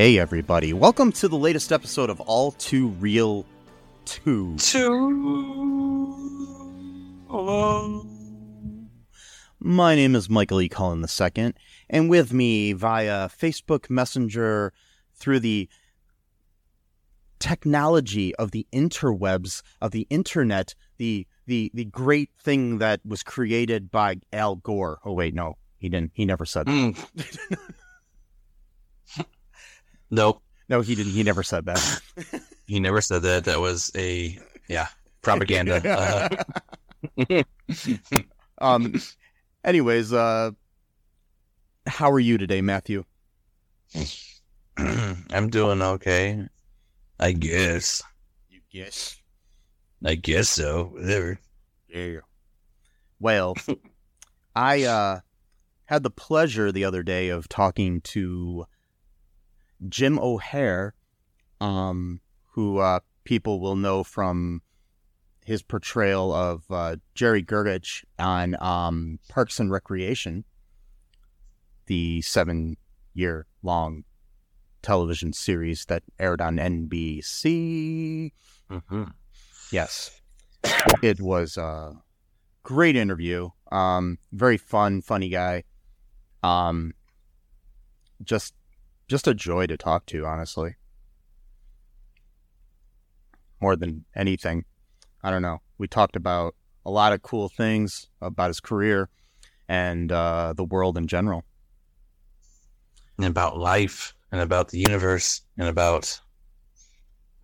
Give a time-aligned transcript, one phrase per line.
[0.00, 0.72] Okay, everybody.
[0.72, 3.44] Welcome to the latest episode of All Too Real
[4.06, 4.56] 2.
[7.28, 8.06] Hello.
[9.58, 10.70] My name is Michael E.
[10.70, 11.52] Cullen II,
[11.90, 14.72] and with me via Facebook Messenger
[15.16, 15.68] through the
[17.38, 23.90] technology of the interwebs, of the internet, the the the great thing that was created
[23.90, 24.98] by Al Gore.
[25.04, 26.12] Oh wait, no, he didn't.
[26.14, 26.72] He never said that.
[26.72, 27.58] Mm.
[30.10, 30.42] nope.
[30.68, 31.12] No, he didn't.
[31.12, 32.00] He never said that.
[32.66, 33.46] He never said that.
[33.46, 34.86] That was a yeah
[35.22, 36.38] propaganda.
[37.18, 37.42] Uh,
[38.58, 38.94] um.
[39.64, 40.50] Anyways, uh,
[41.86, 43.04] how are you today, Matthew?
[44.76, 46.46] I'm doing okay.
[47.18, 48.02] I guess.
[48.50, 49.16] You guess.
[50.04, 50.90] I guess so.
[50.92, 51.40] Whatever.
[51.88, 52.20] Yeah.
[53.18, 53.56] Well,
[54.54, 55.20] I uh,
[55.86, 58.66] had the pleasure the other day of talking to
[59.88, 60.94] Jim O'Heir,
[61.60, 62.20] um,
[62.52, 64.62] who uh, people will know from
[65.44, 70.44] his portrayal of uh, Jerry Gergich on um, Parks and Recreation,
[71.86, 72.76] the seven
[73.14, 74.04] year long
[74.82, 78.32] television series that aired on NBC.
[78.70, 79.04] Mm-hmm.
[79.72, 80.20] Yes.
[81.02, 81.96] It was a
[82.62, 83.50] great interview.
[83.72, 85.64] Um, very fun, funny guy.
[86.42, 86.94] Um,
[88.22, 88.54] just,
[89.10, 90.76] just a joy to talk to, honestly.
[93.60, 94.64] More than anything,
[95.20, 95.58] I don't know.
[95.78, 96.54] We talked about
[96.86, 99.08] a lot of cool things about his career
[99.68, 101.44] and uh, the world in general.
[103.18, 106.20] And about life, and about the universe, and about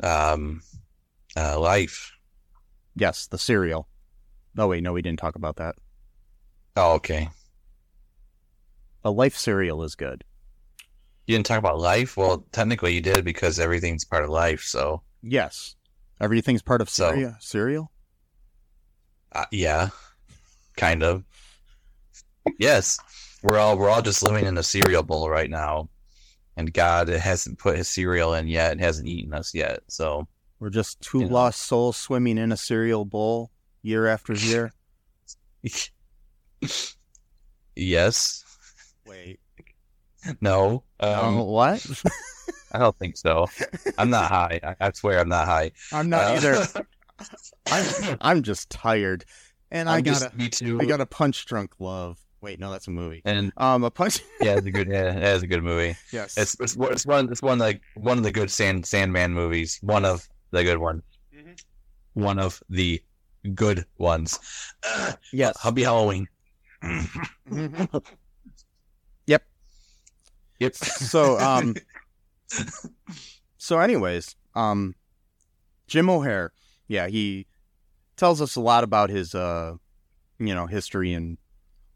[0.01, 0.63] um,
[1.37, 2.13] uh, life.
[2.95, 3.89] Yes, the cereal.
[4.57, 5.75] Oh wait, no, we didn't talk about that.
[6.77, 7.29] Oh, okay.
[9.05, 10.23] A life cereal is good.
[11.27, 12.17] You didn't talk about life.
[12.17, 14.63] Well, technically, you did because everything's part of life.
[14.63, 15.75] So, Yes,
[16.21, 17.35] everything's part of So- cereal.
[17.41, 17.91] cereal.
[19.33, 19.89] uh, yeah,
[20.77, 21.25] kind of.
[22.59, 22.99] Yes,
[23.43, 25.89] we're all we're all just living in a cereal bowl right now,
[26.57, 28.71] and God hasn't put His cereal in yet.
[28.73, 29.81] and hasn't eaten us yet.
[29.89, 30.29] So,
[30.61, 31.35] We're just two You know.
[31.35, 33.51] lost souls swimming in a cereal bowl
[33.83, 34.73] year after year.
[37.75, 38.45] yes,
[40.41, 41.85] no, um, what?
[42.73, 43.47] I don't think so.
[43.99, 44.61] I'm not high.
[44.63, 45.73] I, I swear I'm not high.
[45.93, 46.87] I'm not Uh, either.
[47.71, 49.25] I'm, I'm just tired,
[49.71, 50.79] and I I'm got just- a me too.
[50.81, 52.19] I got a punch drunk love.
[52.43, 53.23] Wait, no, that's a movie.
[53.25, 54.21] and Um, a punch.
[54.41, 54.89] yeah, it's a good.
[54.89, 55.97] Yeah, it's a good movie.
[56.13, 59.33] yes, It's it's one- it's one it's one like one of the good Sand Sandman
[59.33, 59.79] movies.
[59.83, 61.03] One of the good ones.
[61.35, 61.59] Mhm.
[62.15, 63.03] One of the
[63.55, 64.39] good ones.
[65.33, 65.59] Yes.
[65.63, 66.29] Happy Halloween.
[70.59, 70.75] Yep.
[70.75, 71.75] So, um,
[73.59, 74.95] so anyways, um,
[75.87, 76.53] Jim O'Heir,
[76.89, 77.47] yeah, he
[78.17, 79.75] tells us a lot about his, uh,
[80.39, 81.39] you know, history and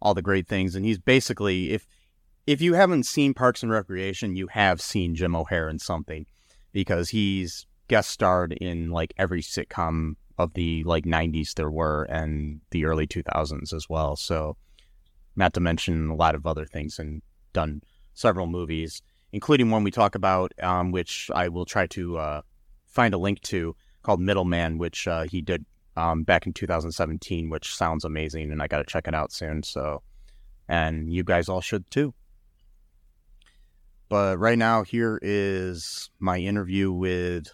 [0.02, 1.86] all the great things, and he's basically if
[2.46, 6.26] if you haven't seen Parks and Recreation, you have seen Jim O'Heir in something
[6.72, 12.60] because he's guest starred in like every sitcom of the like 90s there were and
[12.70, 14.16] the early 2000s as well.
[14.16, 14.56] So,
[15.36, 17.22] not to mention a lot of other things and
[17.52, 17.82] done
[18.14, 19.02] several movies,
[19.32, 22.42] including one we talk about, um, which I will try to uh,
[22.86, 25.64] find a link to called Middleman, which uh, he did
[25.96, 29.62] um, back in 2017, which sounds amazing, and I got to check it out soon.
[29.62, 30.02] So,
[30.68, 32.14] and you guys all should too.
[34.08, 37.46] But right now, here is my interview with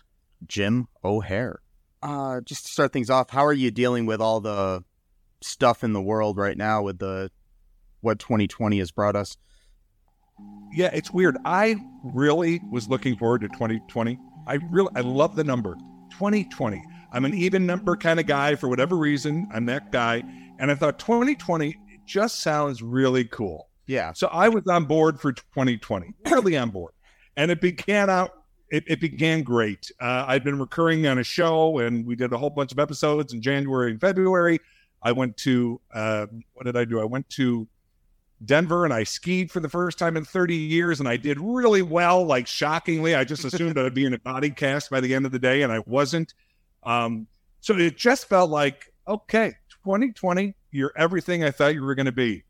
[0.46, 1.60] Jim O'Heir.
[2.02, 4.82] Uh, just to start things off, how are you dealing with all the
[5.42, 7.30] stuff in the world right now with the
[8.00, 9.36] what 2020 has brought us?
[10.72, 11.38] Yeah, it's weird.
[11.44, 14.18] I really was looking forward to 2020.
[14.46, 15.74] I really, I love the number
[16.10, 16.82] 2020.
[17.12, 19.48] I'm an even number kind of guy for whatever reason.
[19.52, 20.22] I'm that guy,
[20.58, 23.68] and I thought 2020 just sounds really cool.
[23.86, 24.12] Yeah.
[24.12, 26.92] So I was on board for 2020, really on board,
[27.36, 28.32] and it began out.
[28.68, 29.90] It, it began great.
[30.00, 33.32] Uh, I'd been recurring on a show, and we did a whole bunch of episodes
[33.32, 34.58] in January and February.
[35.02, 37.00] I went to uh, what did I do?
[37.00, 37.68] I went to
[38.44, 41.82] Denver and I skied for the first time in 30 years and I did really
[41.82, 43.14] well, like shockingly.
[43.14, 45.62] I just assumed I'd be in a body cast by the end of the day
[45.62, 46.34] and I wasn't.
[46.82, 47.26] Um,
[47.60, 49.54] so it just felt like, okay,
[49.84, 52.44] 2020, you're everything I thought you were going to be.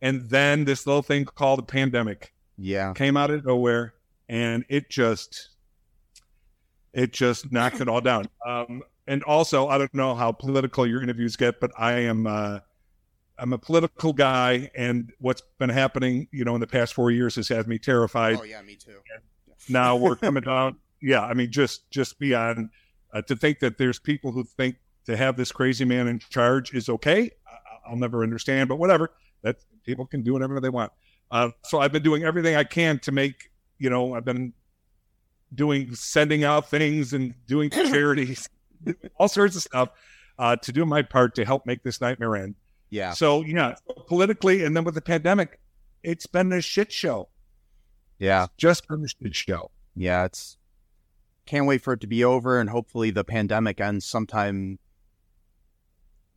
[0.00, 2.92] And then this little thing called a pandemic Yeah.
[2.92, 3.94] came out of nowhere
[4.28, 5.48] and it just
[6.92, 11.02] it just knocked it all down um and also i don't know how political your
[11.02, 12.58] interviews get but i am uh
[13.38, 17.34] i'm a political guy and what's been happening you know in the past four years
[17.36, 18.38] has had me terrified.
[18.40, 18.98] Oh, yeah, me too.
[19.68, 22.70] now we're coming down yeah i mean just just beyond
[23.12, 26.72] uh, to think that there's people who think to have this crazy man in charge
[26.74, 27.30] is okay.
[27.46, 29.12] I, i'll never understand but whatever.
[29.42, 30.92] That people can do whatever they want.
[31.30, 34.52] Uh, so i've been doing everything i can to make you know i've been
[35.54, 38.48] doing sending out things and doing charities
[39.18, 39.88] all sorts of stuff
[40.38, 42.54] uh, to do my part to help make this nightmare end
[42.92, 43.12] Yeah.
[43.14, 43.74] so yeah
[44.06, 45.58] politically and then with the pandemic
[46.02, 47.28] it's been a shit show
[48.18, 48.46] Yeah.
[48.56, 50.24] just been a shit show Yeah.
[50.26, 50.56] It's
[51.46, 54.78] can't wait for it to be over and hopefully the pandemic ends sometime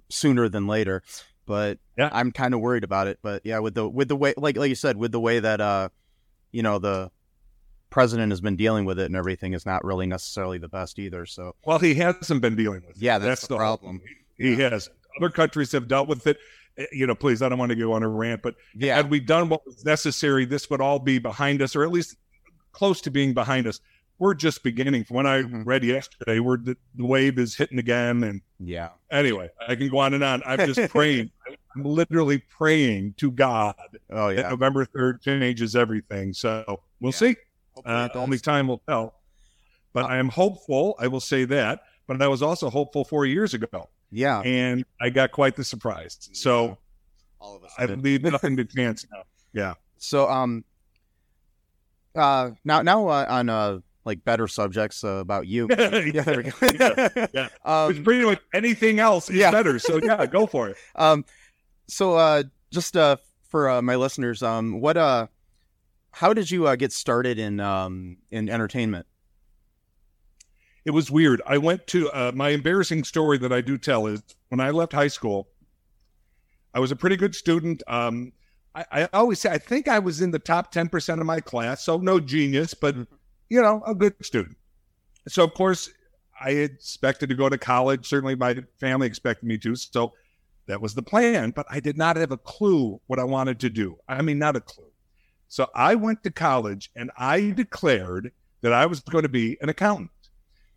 [0.10, 1.04] sooner than later.
[1.46, 2.10] But Yeah.
[2.12, 3.20] I'm kind of worried about it.
[3.22, 5.62] But yeah, with the with the way like like you said, with the way that
[5.62, 5.90] uh
[6.52, 7.12] you know the
[7.92, 11.26] president has been dealing with it and everything is not really necessarily the best either.
[11.26, 13.02] So Well, he hasn't been dealing with it.
[13.02, 14.00] Yeah, that's the whole problem.
[14.00, 14.16] thing.
[14.38, 14.90] He has.
[15.18, 16.38] Other countries have dealt with it.
[16.78, 19.10] Eh, You know, please, I don't want to go on a rant, but yeah, had
[19.10, 22.18] we done what was necessary, this would all be behind us, or at least
[22.72, 23.80] close to being behind us.
[24.18, 25.04] We're just beginning.
[25.04, 25.66] From when I Mhm.
[25.66, 28.24] read yesterday, we're the, the wave is hitting again.
[28.24, 30.42] And yeah, anyway, I can go on and on.
[30.46, 31.32] I'm just praying.
[31.76, 33.76] I'm literally praying to God
[34.10, 34.50] oh yeah.
[34.50, 36.32] November 3rd changes everything.
[36.34, 37.18] So we'll Yeah.
[37.18, 37.36] see.
[37.74, 39.16] Hopefully Uh, only time will tell.
[39.92, 40.96] But Uh, I am hopeful.
[41.00, 41.82] I will say that.
[42.08, 46.18] But I was also hopeful four years ago, yeah, and I got quite the surprise.
[46.34, 46.78] So
[47.40, 47.72] all of us.
[47.78, 48.02] I did.
[48.02, 49.24] leave nothing to chance now.
[49.54, 49.74] Yeah.
[49.98, 50.64] So um,
[52.16, 55.68] uh, now now uh, on uh like better subjects uh, about you.
[55.72, 56.54] yeah, there we go.
[56.62, 57.48] Yeah, yeah.
[57.64, 59.52] Um, pretty much anything else is yeah.
[59.52, 59.80] better.
[59.80, 60.78] So yeah, go for it.
[60.96, 61.26] um,
[61.88, 63.18] so uh, just uh
[63.50, 65.28] for uh, my listeners, um, what uh,
[66.12, 69.06] how did you uh, get started in um in entertainment?
[70.86, 71.42] It was weird.
[71.48, 74.94] I went to uh, my embarrassing story that I do tell is when I left
[74.94, 75.48] high school.
[76.74, 77.82] I was a pretty good student.
[77.88, 78.34] Um,
[78.76, 81.40] I, I always say I think I was in the top ten percent of my
[81.40, 82.96] class, so no genius, but
[83.50, 84.58] you know, a good student.
[85.28, 85.90] So of course,
[86.40, 88.08] I expected to go to college.
[88.08, 89.76] Certainly, my family expected me to.
[89.76, 90.14] So
[90.68, 91.52] that was the plan.
[91.52, 93.98] But I did not have a clue what I wanted to do.
[94.08, 94.92] I mean, not a clue.
[95.48, 99.70] So I went to college and I declared that I was going to be an
[99.70, 100.10] accountant.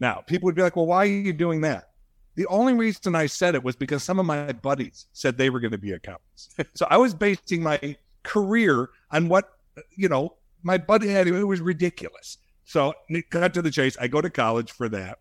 [0.00, 1.90] Now, people would be like, well, why are you doing that?
[2.36, 5.58] The only reason I said it was because some of my buddies said they were
[5.58, 6.54] going to be accountants.
[6.74, 9.50] so I was basing my career on what,
[9.96, 11.26] you know, my buddy had.
[11.26, 12.38] It was ridiculous.
[12.64, 12.92] So,
[13.30, 13.96] cut to the chase.
[14.00, 15.18] I go to college for that.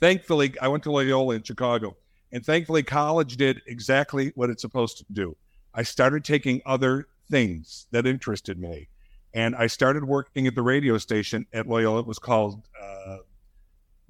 [0.00, 1.96] Thankfully, I went to Loyola in Chicago,
[2.32, 5.36] and thankfully, college did exactly what it's supposed to do.
[5.72, 8.88] I started taking other things that interested me,
[9.32, 12.00] and I started working at the radio station at Loyola.
[12.00, 13.18] It was called uh,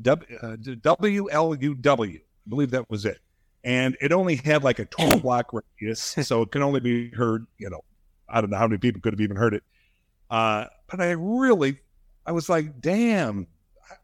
[0.03, 2.17] W- uh, WLUW.
[2.17, 3.19] I believe that was it.
[3.63, 7.47] And it only had like a 12 block radius, so it can only be heard,
[7.59, 7.81] you know,
[8.29, 9.63] I don't know how many people could have even heard it.
[10.31, 11.79] Uh, but I really,
[12.27, 13.47] I was like, damn,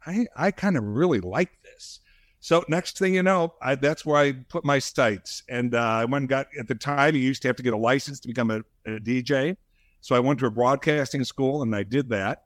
[0.06, 2.00] I, I kind of really like this.
[2.40, 5.42] So next thing you know, I, that's where I put my sights.
[5.48, 7.74] And uh, I went and got, at the time, you used to have to get
[7.74, 9.56] a license to become a, a DJ.
[10.00, 12.44] So I went to a broadcasting school and I did that.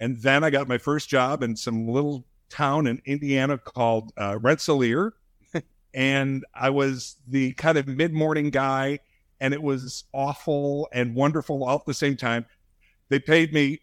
[0.00, 4.38] And then I got my first job in some little town in Indiana called uh,
[4.40, 5.14] Rensselaer.
[5.94, 9.00] and I was the kind of mid morning guy.
[9.40, 12.46] And it was awful and wonderful all at the same time.
[13.08, 13.80] They paid me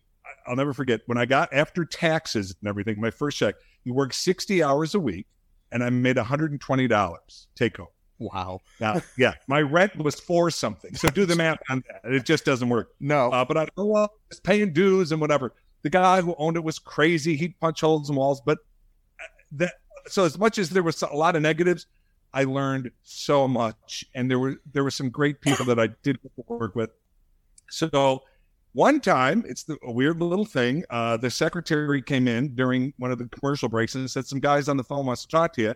[0.47, 4.13] I'll never forget when I got after taxes and everything, my first check, you work
[4.13, 5.27] 60 hours a week
[5.71, 7.87] and I made $120 take home.
[8.17, 8.59] Wow.
[8.81, 10.93] Now, yeah, my rent was for something.
[10.95, 12.11] So do the math on that.
[12.11, 12.89] It just doesn't work.
[12.99, 13.29] No.
[13.31, 15.53] Uh, but I oh, well, it's paying dues and whatever.
[15.81, 17.35] The guy who owned it was crazy.
[17.35, 18.41] He'd punch holes in walls.
[18.41, 18.59] But
[19.19, 19.73] uh, that,
[20.07, 21.87] so as much as there was a lot of negatives,
[22.33, 24.05] I learned so much.
[24.13, 26.91] And there were, there were some great people that I did work with.
[27.69, 28.23] So
[28.73, 30.83] one time, it's the, a weird little thing.
[30.89, 34.67] Uh, the secretary came in during one of the commercial breaks and said, "Some guys
[34.69, 35.75] on the phone wants to talk to you."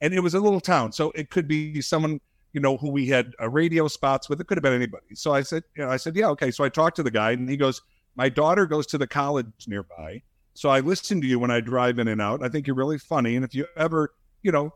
[0.00, 2.20] And it was a little town, so it could be someone
[2.52, 4.40] you know who we had uh, radio spots with.
[4.40, 5.14] It could have been anybody.
[5.14, 7.32] So I said, you know, I said, "Yeah, okay." So I talked to the guy,
[7.32, 7.82] and he goes,
[8.18, 10.22] "My daughter goes to the college nearby,
[10.52, 12.44] so I listen to you when I drive in and out.
[12.44, 14.74] I think you're really funny, and if you ever, you know,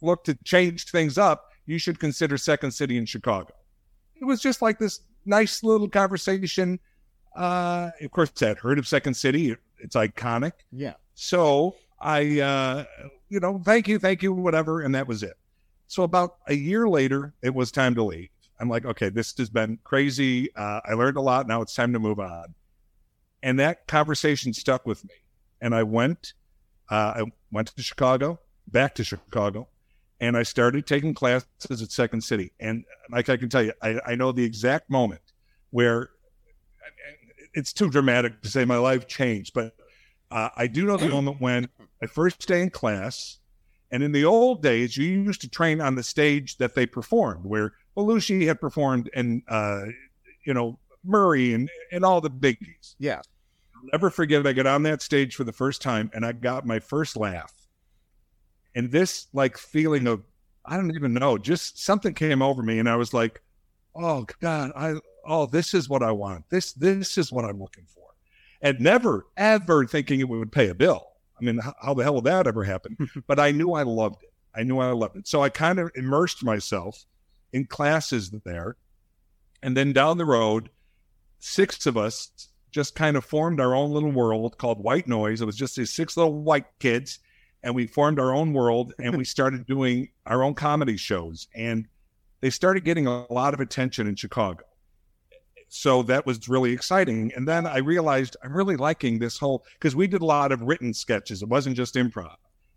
[0.00, 3.52] look to change things up, you should consider Second City in Chicago."
[4.18, 6.80] It was just like this nice little conversation
[7.36, 9.54] uh, of course, I'd heard of Second City.
[9.78, 10.52] It's iconic.
[10.72, 10.94] Yeah.
[11.14, 12.84] So I, uh,
[13.28, 14.80] you know, thank you, thank you, whatever.
[14.80, 15.34] And that was it.
[15.86, 18.30] So about a year later, it was time to leave.
[18.58, 20.54] I'm like, okay, this has been crazy.
[20.56, 21.46] Uh, I learned a lot.
[21.46, 22.54] Now it's time to move on.
[23.46, 25.14] And that conversation stuck with me.
[25.60, 26.32] And I went,
[26.90, 27.22] uh, I
[27.52, 29.68] went to Chicago, back to Chicago,
[30.18, 31.46] and I started taking classes
[31.80, 32.50] at Second City.
[32.58, 35.20] And like I can tell you, I, I know the exact moment
[35.70, 36.10] where
[37.54, 39.76] it's too dramatic to say my life changed, but
[40.32, 41.68] uh, I do know the moment when
[42.02, 43.38] I first day in class,
[43.92, 47.44] and in the old days, you used to train on the stage that they performed,
[47.44, 49.84] where Belushi had performed, and uh,
[50.44, 52.96] you know Murray and and all the biggies.
[52.98, 53.20] Yeah,
[53.92, 54.46] never forget.
[54.46, 57.52] I got on that stage for the first time, and I got my first laugh,
[58.74, 60.22] and this like feeling of
[60.64, 63.40] I don't even know, just something came over me, and I was like,
[63.94, 66.48] "Oh God, I oh, this is what I want.
[66.50, 68.04] This this is what I'm looking for.
[68.62, 71.08] And never ever thinking it would pay a bill.
[71.38, 72.96] I mean, how the hell would that ever happen?
[73.26, 74.32] but I knew I loved it.
[74.54, 75.28] I knew I loved it.
[75.28, 77.04] So I kind of immersed myself
[77.52, 78.76] in classes there.
[79.62, 80.70] And then down the road,
[81.38, 85.40] six of us just kind of formed our own little world called White Noise.
[85.40, 87.18] It was just these six little white kids,
[87.64, 91.48] and we formed our own world and we started doing our own comedy shows.
[91.56, 91.88] And
[92.40, 94.62] they started getting a lot of attention in Chicago
[95.68, 97.32] so that was really exciting.
[97.34, 100.62] And then I realized I'm really liking this whole because we did a lot of
[100.62, 101.42] written sketches.
[101.42, 102.36] It wasn't just improv.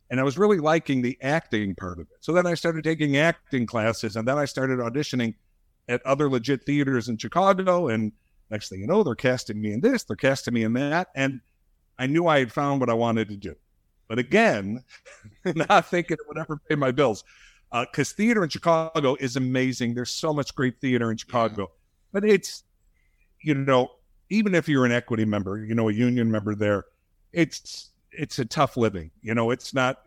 [0.10, 2.18] And I was really liking the acting part of it.
[2.20, 5.36] So then I started taking acting classes and then I started auditioning
[5.88, 7.90] at other legit theaters in Chicago.
[7.90, 8.12] And
[8.50, 11.10] next thing you know, they're casting me in this, they're casting me in that.
[11.16, 11.42] And
[11.98, 13.56] I knew I had found what I wanted to do.
[14.08, 14.84] But again,
[15.46, 17.24] not thinking it would ever pay my bills.
[17.72, 19.94] Because uh, theater in Chicago is amazing.
[19.94, 21.62] There's so much great theater in Chicago.
[21.62, 21.68] Yeah.
[22.12, 22.64] But it's
[23.44, 23.90] you know,
[24.30, 26.86] even if you're an equity member, you know, a union member there,
[27.32, 29.12] it's it's a tough living.
[29.22, 30.00] You know, it's not.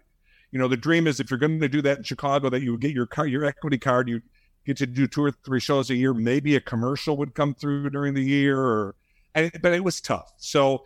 [0.51, 2.73] You know, the dream is if you're going to do that in Chicago, that you
[2.73, 4.21] would get your car, your equity card, you
[4.65, 6.15] get to do two or three shows a year.
[6.15, 8.95] Maybe a commercial would come through during the year, or,
[9.35, 10.33] but it was tough.
[10.39, 10.85] So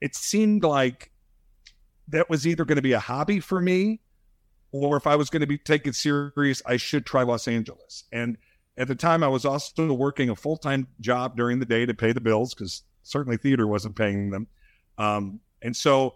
[0.00, 1.10] it seemed like
[2.08, 4.00] that was either going to be a hobby for me,
[4.72, 8.04] or if I was going to be taken serious, I should try Los Angeles.
[8.12, 8.36] And
[8.76, 11.94] at the time, I was also working a full time job during the day to
[11.94, 14.46] pay the bills because certainly theater wasn't paying them.
[14.98, 16.14] Um, and so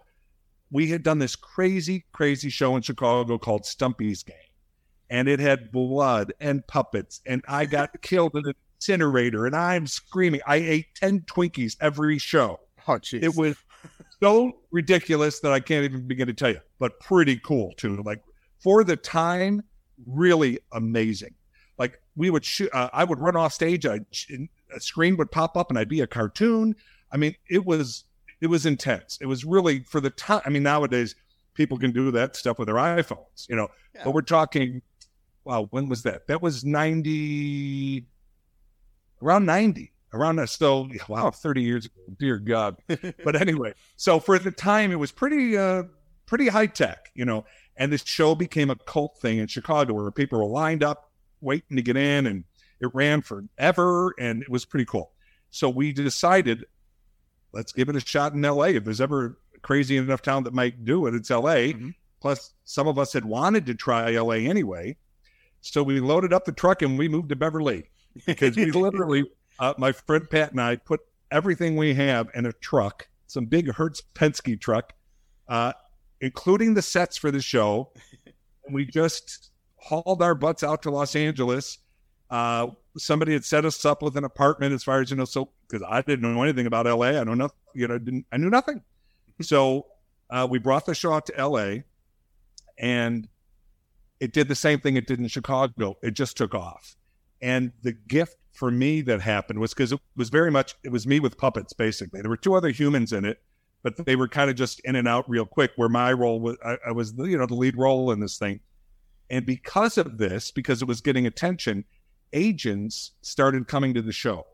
[0.70, 4.36] we had done this crazy, crazy show in Chicago called Stumpy's Gang.
[5.12, 7.20] And it had blood and puppets.
[7.26, 10.40] And I got killed in an incinerator and I'm screaming.
[10.46, 12.60] I ate 10 Twinkies every show.
[12.88, 12.98] Oh.
[13.12, 13.56] It was
[14.20, 18.02] so ridiculous that I can't even begin to tell you, but pretty cool too.
[18.04, 18.22] Like
[18.58, 19.62] for the time,
[20.06, 21.34] really amazing
[21.78, 24.00] like we would shoot uh, i would run off stage a,
[24.74, 26.74] a screen would pop up and i'd be a cartoon
[27.12, 28.04] i mean it was
[28.40, 31.14] it was intense it was really for the time i mean nowadays
[31.54, 34.02] people can do that stuff with their iphones you know yeah.
[34.04, 34.80] but we're talking
[35.44, 38.06] wow when was that that was 90
[39.22, 42.76] around 90 around that so wow 30 years ago dear god
[43.24, 45.82] but anyway so for the time it was pretty uh
[46.26, 47.44] pretty high tech you know
[47.76, 51.76] and this show became a cult thing in chicago where people were lined up waiting
[51.76, 52.44] to get in, and
[52.80, 55.12] it ran forever, and it was pretty cool.
[55.50, 56.64] So we decided,
[57.52, 58.66] let's give it a shot in LA.
[58.66, 61.72] If there's ever a crazy enough town that might do it, it's LA.
[61.74, 61.90] Mm-hmm.
[62.20, 64.96] Plus, some of us had wanted to try LA anyway.
[65.62, 67.84] So we loaded up the truck and we moved to Beverly
[68.26, 69.24] because we literally,
[69.58, 71.00] uh, my friend Pat and I put
[71.30, 74.92] everything we have in a truck, some big Hertz Penske truck,
[75.48, 75.72] uh,
[76.20, 77.92] including the sets for the show.
[78.66, 81.78] And we just hauled our butts out to Los Angeles.
[82.28, 85.24] Uh, somebody had set us up with an apartment as far as you know.
[85.24, 87.56] So because I didn't know anything about LA, I know nothing.
[87.74, 88.82] You know, didn't I knew nothing.
[89.40, 89.86] So
[90.30, 91.82] uh, we brought the show out to LA,
[92.78, 93.28] and
[94.22, 95.96] it did the same thing it did in Chicago.
[96.00, 96.96] It just took off,
[97.40, 101.08] and the gift for me that happened was because it was very much it was
[101.08, 102.20] me with puppets basically.
[102.20, 103.42] There were two other humans in it,
[103.82, 105.72] but they were kind of just in and out real quick.
[105.74, 108.60] Where my role was, I, I was you know the lead role in this thing,
[109.28, 111.84] and because of this, because it was getting attention,
[112.32, 114.46] agents started coming to the show.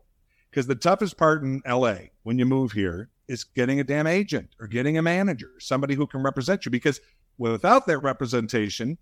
[0.49, 4.49] Because the toughest part in LA when you move here is getting a damn agent
[4.59, 6.71] or getting a manager, somebody who can represent you.
[6.71, 6.99] Because
[7.37, 8.97] without that representation,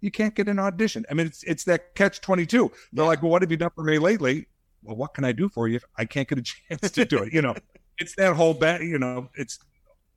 [0.00, 1.04] you can't get an audition.
[1.10, 2.70] I mean, it's it's that catch twenty two.
[2.92, 4.46] They're like, well, what have you done for me lately?
[4.82, 7.18] Well, what can I do for you if I can't get a chance to do
[7.18, 7.32] it?
[7.32, 7.54] You know,
[7.98, 8.82] it's that whole bad.
[8.82, 9.58] You know, it's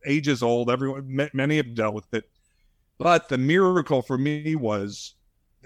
[0.06, 0.70] ages old.
[0.70, 2.30] Everyone, many have dealt with it.
[2.98, 5.16] But the miracle for me was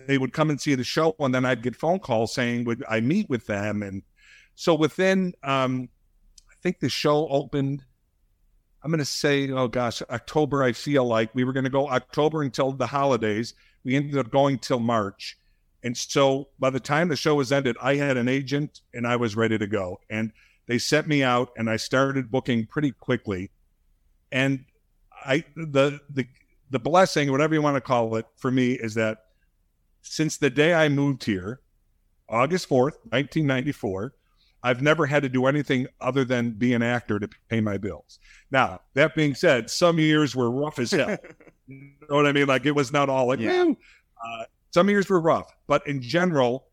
[0.08, 2.84] they would come and see the show, and then I'd get phone calls saying, "Would
[2.90, 4.04] I meet with them?" And
[4.56, 5.90] so within, um,
[6.50, 7.84] I think the show opened.
[8.84, 10.64] I'm going to say, oh gosh, October.
[10.64, 13.56] I feel like we were going to go October until the holidays.
[13.86, 15.38] We ended up going till March,
[15.86, 19.16] and so by the time the show was ended, I had an agent and I
[19.18, 20.00] was ready to go.
[20.10, 20.34] And
[20.66, 23.52] they sent me out, and I started booking pretty quickly.
[24.32, 24.66] And
[25.24, 26.26] I the the
[26.72, 29.20] the blessing, whatever you want to call it, for me is that
[30.02, 31.62] since the day I moved here,
[32.28, 34.14] August 4th, 1994,
[34.64, 38.20] I've never had to do anything other than be an actor to pay my bills.
[38.50, 41.18] Now, that being said, some years were rough as hell.
[41.68, 42.48] you know what I mean?
[42.48, 43.66] Like it was not all like, yeah.
[44.24, 46.68] uh, some years were rough, but in general,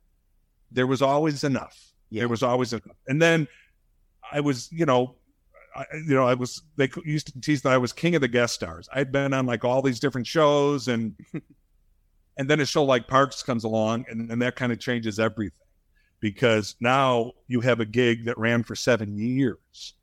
[0.70, 1.92] there was always enough.
[2.10, 2.20] Yeah.
[2.20, 2.96] There was always enough.
[3.08, 3.48] And then
[4.30, 5.16] I was, you know,
[5.74, 8.28] I, you know, I was, they used to tease that I was king of the
[8.28, 8.88] guest stars.
[8.92, 11.14] I'd been on like all these different shows and
[12.36, 15.58] And then a show like Parks comes along, and, and that kind of changes everything
[16.20, 19.94] because now you have a gig that ran for seven years.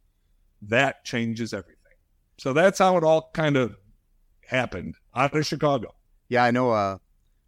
[0.61, 1.75] That changes everything.
[2.37, 3.75] So that's how it all kind of
[4.49, 5.93] happened out of Chicago.
[6.27, 6.71] Yeah, I know.
[6.71, 6.97] Uh,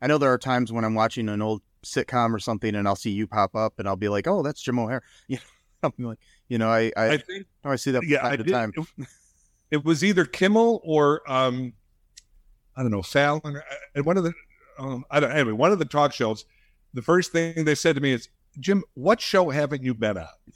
[0.02, 2.96] I know there are times when I'm watching an old sitcom or something, and I'll
[2.96, 5.42] see you pop up, and I'll be like, "Oh, that's Jim O'Heir." You know,
[5.82, 8.44] something like, you know, I I, I think oh, I see that yeah, time I
[8.44, 8.74] time.
[8.76, 9.08] It,
[9.72, 11.74] it, was either Kimmel or um,
[12.76, 13.62] I don't know Fallon.
[13.96, 14.34] and one of the
[14.78, 16.46] um, I don't anyway, one of the talk shows,
[16.94, 20.28] the first thing they said to me is, Jim, what show haven't you been on?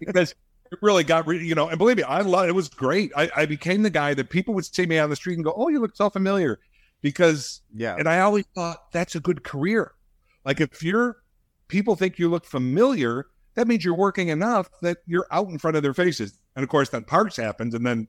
[0.00, 0.34] because
[0.70, 2.54] it really got, re- you know, and believe me, I love it.
[2.54, 3.12] was great.
[3.16, 5.52] I, I became the guy that people would see me on the street and go,
[5.56, 6.58] oh, you look so familiar.
[7.00, 7.96] Because, yeah.
[7.96, 9.92] And I always thought that's a good career.
[10.44, 11.18] Like if you're,
[11.68, 15.76] people think you look familiar, that means you're working enough that you're out in front
[15.76, 16.38] of their faces.
[16.56, 18.08] And of course, then Parks happens, and then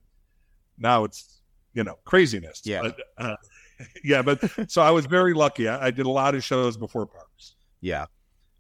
[0.78, 1.42] now it's,
[1.74, 2.62] you know, craziness.
[2.64, 2.82] Yeah.
[2.82, 3.36] But, uh,
[4.04, 4.40] yeah, but
[4.72, 5.68] so I was very lucky.
[5.68, 7.56] I, I, did a lot of shows before Parks.
[7.82, 8.06] Yeah.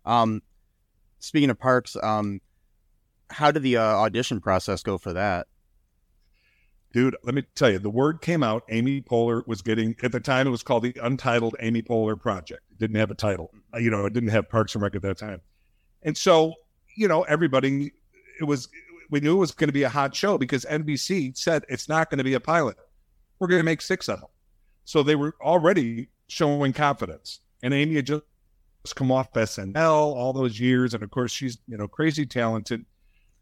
[0.05, 0.41] Um,
[1.19, 2.41] speaking of Parks, um,
[3.29, 5.47] how did the uh, audition process go for that?
[6.91, 8.63] Dude, let me tell you, the word came out.
[8.69, 10.47] Amy Poehler was getting at the time.
[10.47, 12.61] It was called the Untitled Amy Poehler Project.
[12.71, 13.51] It didn't have a title.
[13.73, 15.41] Uh, you know, it didn't have Parks and Rec at that time.
[16.01, 16.55] And so,
[16.97, 17.91] you know, everybody,
[18.39, 18.69] it was
[19.09, 22.09] we knew it was going to be a hot show because NBC said it's not
[22.09, 22.77] going to be a pilot.
[23.39, 24.29] We're going to make six of them.
[24.85, 27.39] So they were already showing confidence.
[27.61, 28.23] And Amy had just
[28.95, 30.93] come off SNL all those years.
[30.93, 32.85] And of course, she's, you know, crazy talented.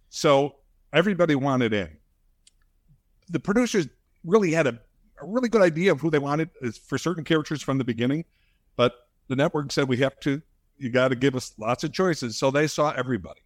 [0.10, 0.56] So
[0.94, 1.90] everybody wanted in.
[3.30, 3.88] The producers
[4.24, 4.80] really had a,
[5.22, 6.50] a really good idea of who they wanted
[6.86, 8.26] for certain characters from the beginning.
[8.76, 8.94] But
[9.28, 10.42] the network said, we have to,
[10.78, 12.38] you got to give us lots of choices.
[12.38, 13.42] So they saw everybody.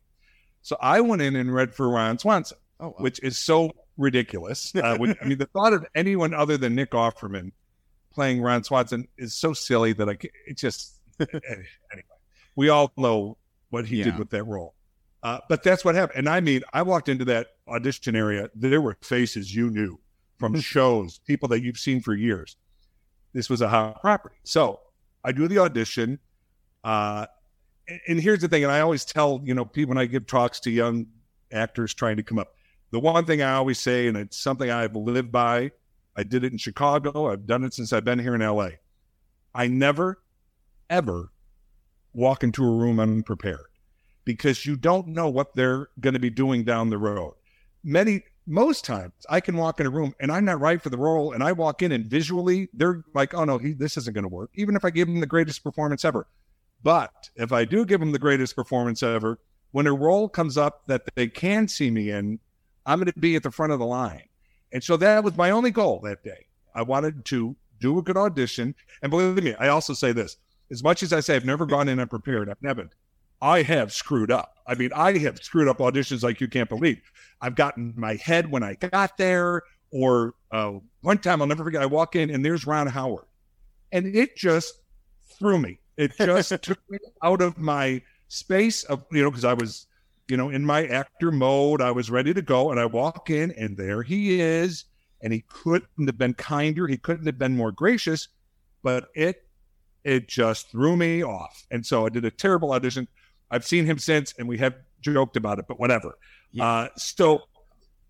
[0.61, 2.95] So I went in and read for Ron Swanson, oh, wow.
[2.97, 4.73] which is so ridiculous.
[4.81, 7.51] Uh, when, I mean, the thought of anyone other than Nick Offerman
[8.13, 12.03] playing Ron Swanson is so silly that I it just anyway.
[12.55, 13.37] We all know
[13.69, 14.05] what he yeah.
[14.05, 14.75] did with that role,
[15.23, 16.19] uh, but that's what happened.
[16.19, 18.49] And I mean, I walked into that audition area.
[18.55, 19.99] There were faces you knew
[20.37, 22.57] from shows, people that you've seen for years.
[23.33, 24.79] This was a hot property, so
[25.23, 26.19] I do the audition.
[26.83, 27.27] Uh,
[28.07, 30.59] and here's the thing, and I always tell you know people when I give talks
[30.61, 31.07] to young
[31.51, 32.55] actors trying to come up,
[32.91, 35.71] the one thing I always say, and it's something I've lived by
[36.15, 37.31] I did it in Chicago.
[37.31, 38.69] I've done it since I've been here in LA.
[39.53, 40.21] I never,
[40.89, 41.31] ever
[42.13, 43.70] walk into a room unprepared
[44.25, 47.33] because you don't know what they're going to be doing down the road.
[47.83, 50.97] Many, most times, I can walk in a room and I'm not right for the
[50.97, 54.23] role, and I walk in and visually they're like, "Oh no, he, this isn't going
[54.23, 56.27] to work." Even if I give them the greatest performance ever,
[56.83, 59.39] but if I do give them the greatest performance ever,
[59.71, 62.39] when a role comes up that they can see me in,
[62.85, 64.23] I'm going to be at the front of the line.
[64.71, 66.45] And so that was my only goal that day.
[66.73, 68.75] I wanted to do a good audition.
[69.01, 70.37] And believe me, I also say this
[70.71, 72.89] as much as I say I've never gone in unprepared, I've never.
[73.41, 74.55] I have screwed up.
[74.67, 77.01] I mean, I have screwed up auditions like you can't believe.
[77.41, 81.81] I've gotten my head when I got there, or uh, one time I'll never forget.
[81.81, 83.25] I walk in and there's Ron Howard,
[83.91, 84.75] and it just
[85.39, 85.79] threw me.
[85.97, 89.87] It just took me out of my space of you know because I was
[90.27, 91.81] you know in my actor mode.
[91.81, 94.85] I was ready to go, and I walk in and there he is,
[95.21, 96.87] and he couldn't have been kinder.
[96.87, 98.27] He couldn't have been more gracious,
[98.83, 99.43] but it
[100.03, 101.65] it just threw me off.
[101.71, 103.07] And so I did a terrible audition.
[103.51, 106.17] I've seen him since, and we have joked about it, but whatever.
[106.51, 106.65] Yeah.
[106.65, 107.41] Uh, so,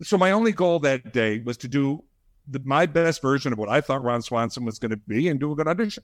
[0.03, 2.03] so my only goal that day was to do
[2.47, 5.39] the, my best version of what I thought Ron Swanson was going to be and
[5.39, 6.03] do a good audition.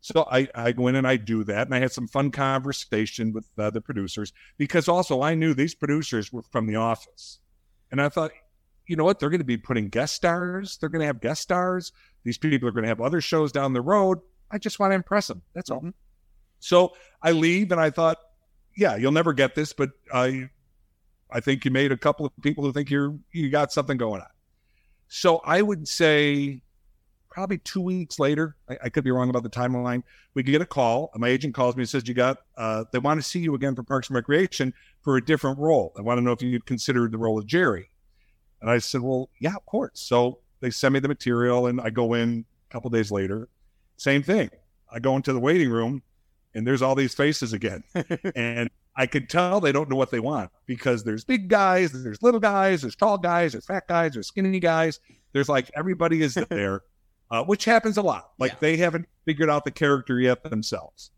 [0.00, 1.66] So I, I go in and I do that.
[1.66, 5.74] And I had some fun conversation with uh, the producers because also I knew these
[5.74, 7.40] producers were from The Office.
[7.90, 8.30] And I thought,
[8.86, 9.18] you know what?
[9.18, 10.78] They're going to be putting guest stars.
[10.78, 11.92] They're going to have guest stars.
[12.24, 14.18] These people are going to have other shows down the road.
[14.50, 15.42] I just want to impress them.
[15.52, 15.78] That's all.
[15.78, 15.90] Mm-hmm.
[16.60, 18.18] So I leave and I thought,
[18.78, 20.48] yeah, you'll never get this, but I,
[21.32, 24.20] I think you made a couple of people who think you're you got something going
[24.20, 24.28] on.
[25.08, 26.62] So I would say
[27.28, 30.04] probably two weeks later, I, I, could be wrong about the timeline.
[30.34, 31.10] We get a call.
[31.16, 32.38] My agent calls me and says, "You got?
[32.56, 35.92] Uh, they want to see you again for Parks and Recreation for a different role.
[35.98, 37.90] I want to know if you'd considered the role of Jerry."
[38.60, 41.90] And I said, "Well, yeah, of course." So they send me the material, and I
[41.90, 43.48] go in a couple days later.
[43.96, 44.50] Same thing.
[44.92, 46.02] I go into the waiting room,
[46.58, 47.84] and there's all these faces again,
[48.34, 52.20] and I could tell they don't know what they want because there's big guys, there's
[52.20, 54.98] little guys, there's tall guys, there's fat guys, there's skinny guys.
[55.32, 56.82] There's like everybody is there
[57.30, 58.32] uh, which happens a lot.
[58.38, 58.58] Like yeah.
[58.60, 61.10] they haven't figured out the character yet themselves.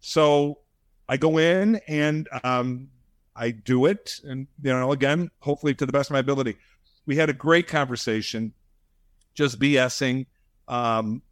[0.00, 0.60] So
[1.06, 2.88] I go in and um,
[3.34, 6.56] I do it, and you know, again, hopefully to the best of my ability.
[7.06, 8.52] We had a great conversation,
[9.34, 10.26] just BSing.
[10.66, 11.22] Um,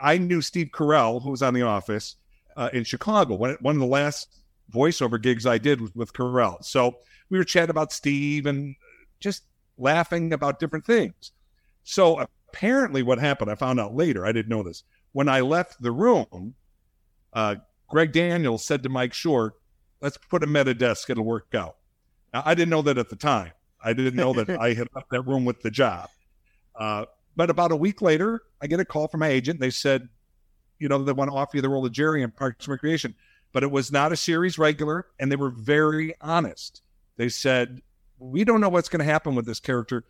[0.00, 2.16] I knew Steve Carell, who was on The Office
[2.56, 3.34] uh, in Chicago.
[3.34, 4.28] One, one of the last
[4.72, 6.64] voiceover gigs I did was with Carell.
[6.64, 6.98] So
[7.30, 8.74] we were chatting about Steve and
[9.20, 9.44] just
[9.78, 11.32] laughing about different things.
[11.84, 14.82] So apparently what happened, I found out later, I didn't know this.
[15.12, 16.54] When I left the room,
[17.32, 17.56] uh,
[17.88, 19.50] Greg Daniels said to Mike Schur,
[20.00, 21.76] let's put him at a desk, it'll work out.
[22.34, 23.52] Now, I didn't know that at the time.
[23.82, 26.08] I didn't know that I had left that room with the job.
[26.74, 29.60] Uh, but about a week later, I get a call from my agent.
[29.60, 30.08] They said,
[30.78, 33.14] you know, they want to offer you the role of Jerry in Parks and Recreation.
[33.52, 36.82] But it was not a series regular, and they were very honest.
[37.16, 37.80] They said,
[38.18, 40.04] we don't know what's going to happen with this character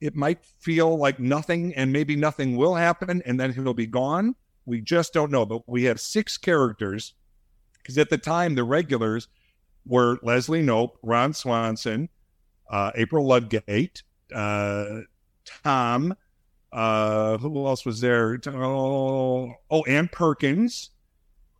[0.00, 4.34] it might feel like nothing and maybe nothing will happen and then he'll be gone.
[4.64, 5.44] We just don't know.
[5.44, 7.14] But we have six characters
[7.78, 9.28] because at the time the regulars
[9.86, 12.08] were Leslie Knope, Ron Swanson,
[12.70, 14.02] uh, April Ludgate,
[14.34, 15.00] uh,
[15.62, 16.14] Tom.
[16.72, 18.38] Uh, who else was there?
[18.46, 20.90] Oh, oh, Ann Perkins.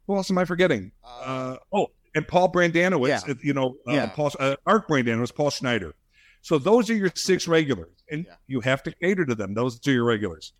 [0.06, 0.92] Who else am I forgetting?
[1.04, 3.26] Uh, uh oh, and Paul Brendanawicz.
[3.26, 3.34] Yeah.
[3.42, 4.06] You know, uh, yeah.
[4.08, 5.94] Paul uh, Mark Brendanawicz, Paul Schneider.
[6.42, 8.34] So those are your six regulars, and yeah.
[8.46, 9.54] you have to cater to them.
[9.54, 10.52] Those are your regulars.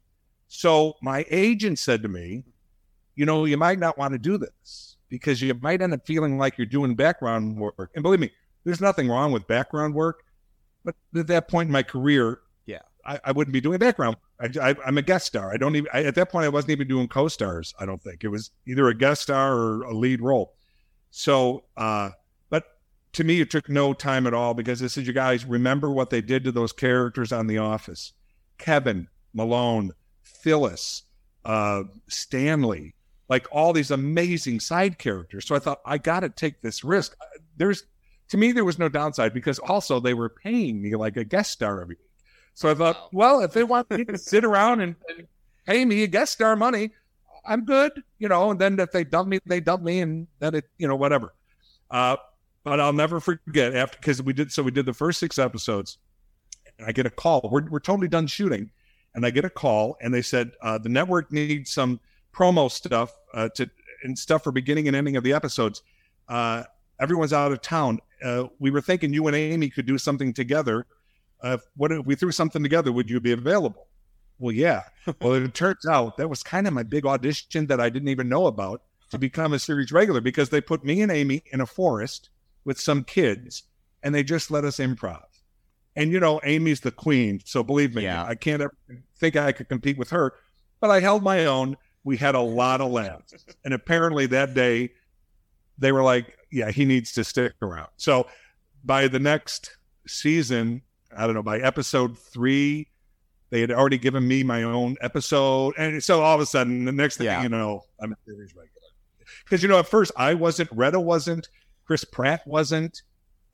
[0.49, 2.45] So my agent said to me,
[3.15, 6.39] you know, you might not want to do this because you might end up feeling
[6.39, 7.91] like you're doing background work.
[7.95, 8.31] And believe me,
[8.65, 10.25] there's nothing wrong with background work,
[10.85, 14.17] but at that point in my career, yeah, I, I wouldn't be doing background.
[14.41, 15.53] I, am a guest star.
[15.53, 17.75] I don't even I, at that point I wasn't even doing co-stars.
[17.79, 20.55] I don't think it was either a guest star or a lead role.
[21.11, 22.11] So uh,
[22.49, 22.65] but
[23.13, 26.11] to me, it took no time at all because this is you guys remember what
[26.11, 28.13] they did to those characters on The Office
[28.59, 31.03] Kevin, Malone, Phyllis,
[31.45, 32.95] uh, Stanley,
[33.29, 35.47] like all these amazing side characters.
[35.47, 37.17] So I thought, I got to take this risk.
[37.57, 37.85] There's,
[38.29, 41.53] to me, there was no downside because also they were paying me like a guest
[41.53, 41.97] star every.
[42.55, 43.09] So I thought, wow.
[43.13, 45.27] well, if they want me to sit around and, and
[45.67, 46.91] pay me a guest star money,
[47.45, 48.51] I'm good, you know.
[48.51, 51.33] And then if they dump me, they dump me, and then it, you know, whatever.
[51.91, 52.17] Uh,
[52.65, 55.99] but I'll never forget after because we did so we did the first six episodes,
[56.79, 57.49] and I get a call.
[57.51, 58.71] We're we're totally done shooting,
[59.15, 62.01] and I get a call, and they said uh, the network needs some
[62.33, 63.71] promo stuff uh, to
[64.03, 65.83] and stuff for beginning and ending of the episodes.
[66.29, 66.65] Uh,
[67.01, 68.01] everyone's out of town.
[68.23, 70.87] Uh, we were thinking you and Amy could do something together.
[71.43, 72.93] Uh, what if we threw something together?
[72.93, 73.89] Would you be available?
[74.39, 74.83] Well, yeah.
[75.21, 78.29] well, it turns out that was kind of my big audition that I didn't even
[78.29, 81.67] know about to become a series regular because they put me and Amy in a
[81.67, 82.31] forest
[82.65, 83.65] with some kids
[84.03, 85.23] and they just let us improv.
[85.97, 88.25] And you know, Amy's the queen, so believe me, yeah.
[88.25, 88.75] I can't ever
[89.19, 90.35] think I could compete with her.
[90.81, 91.77] But I held my own.
[92.05, 94.93] We had a lot of laughs, and apparently that day,
[95.79, 98.29] they were like, "Yeah, he needs to stick around." So
[98.85, 99.77] by the next
[100.07, 100.83] season,
[101.17, 102.89] I don't know, by episode three,
[103.51, 106.93] they had already given me my own episode, and so all of a sudden, the
[106.93, 107.43] next thing yeah.
[107.43, 108.69] you know, I'm a series regular.
[109.45, 111.49] because you know at first I wasn't, Retta wasn't,
[111.85, 113.03] Chris Pratt wasn't.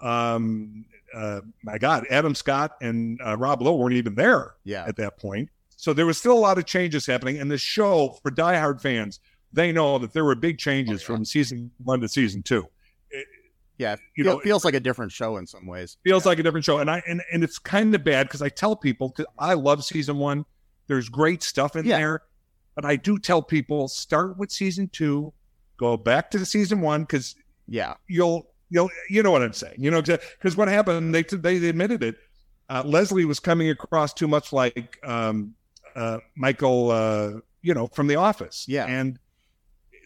[0.01, 4.85] Um, uh, my God, Adam Scott and uh, Rob Lowe weren't even there Yeah.
[4.87, 5.49] at that point.
[5.77, 7.39] So there was still a lot of changes happening.
[7.39, 9.21] And the show for diehard fans,
[9.53, 11.07] they know that there were big changes Oh, yeah.
[11.17, 12.67] from season one to season two.
[13.79, 13.95] Yeah.
[13.95, 15.97] It You feel- know- feels like a different show in some ways.
[16.05, 18.49] feels like a different show and i and, and it's kind of bad because i
[18.49, 20.45] tell people 'cause i love season one
[20.89, 21.99] there's great stuff in Yeah.
[21.99, 22.23] there
[22.75, 25.33] but i do tell people start with season two
[25.77, 27.35] go back to the season one because
[27.69, 27.95] Yeah.
[28.09, 32.03] you'll you'll you know what i'm saying you know because what happened they they admitted
[32.03, 32.17] it
[32.69, 35.55] uh, leslie was coming across too much like um
[35.95, 38.87] uh michael uh you know from the office Yeah.
[38.87, 39.19] and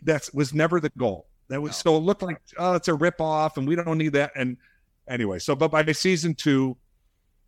[0.03, 1.93] that was never the goal that was No.
[1.93, 4.57] so it looked like oh it's a rip off and we don't need that and
[5.09, 6.77] anyway so but by season two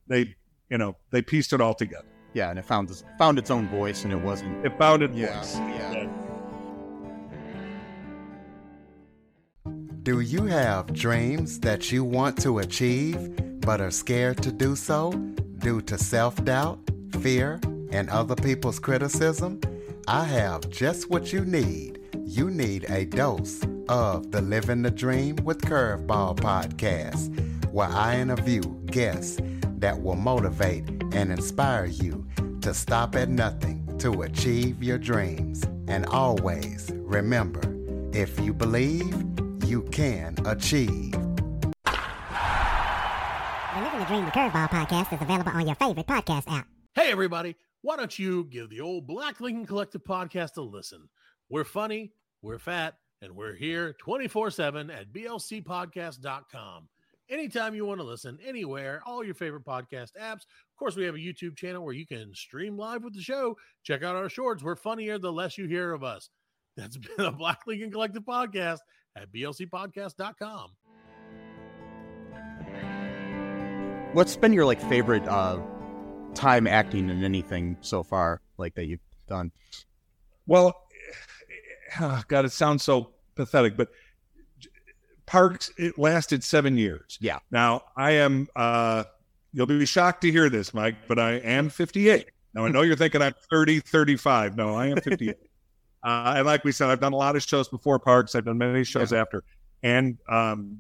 [0.09, 0.35] they
[0.69, 2.49] you know they pieced it all together Yeah.
[2.51, 4.65] And it found this, found its own voice and it wasn't.
[4.67, 5.37] it found its Yeah.
[5.39, 6.09] voice Yeah.
[10.03, 15.13] Do you have dreams that you want to achieve but are scared to do so
[15.59, 16.81] due to self doubt,
[17.21, 17.61] fear,
[17.93, 19.61] and other people's criticism?
[20.09, 22.01] I have just what you need.
[22.33, 27.29] You need a dose of the Living the Dream with Curveball podcast,
[27.71, 29.39] where I interview guests
[29.77, 32.27] that will motivate and inspire you
[32.63, 35.63] to stop at nothing to achieve your dreams.
[35.89, 37.61] And always remember
[38.15, 39.15] if you believe,
[39.67, 41.13] you can achieve.
[41.13, 41.91] The
[43.77, 46.67] Living the Dream with Curveball podcast is available on your favorite podcast app.
[46.95, 51.11] Hey, everybody, why don't you give the old Black Lincoln Collective podcast a listen?
[51.51, 56.89] We're funny, we're fat, and we're here 24 7 at blcpodcast.com.
[57.31, 60.43] Anytime you want to listen, anywhere, all your favorite podcast apps.
[60.43, 63.57] Of course, we have a YouTube channel where you can stream live with the show.
[63.85, 64.63] Check out our shorts.
[64.63, 66.29] We're funnier the less you hear of us.
[66.77, 68.79] That's been a Black Lincoln Collective podcast
[69.17, 70.71] at blcpodcast.com.
[74.15, 75.59] What's been your like favorite uh
[76.35, 79.53] time acting in anything so far, like that you've done?
[80.47, 80.75] Well,
[81.99, 83.89] God, it sounds so pathetic, but
[85.27, 87.19] Parks, it lasted seven years.
[87.21, 87.39] Yeah.
[87.51, 89.05] Now, I am, uh,
[89.53, 92.31] you'll be shocked to hear this, Mike, but I am 58.
[92.55, 94.57] Now, I know you're thinking I'm 30, 35.
[94.57, 95.37] No, I am 58.
[96.03, 98.59] uh, and like we said, I've done a lot of shows before Parks, I've done
[98.59, 99.45] many shows after.
[99.83, 100.79] And um,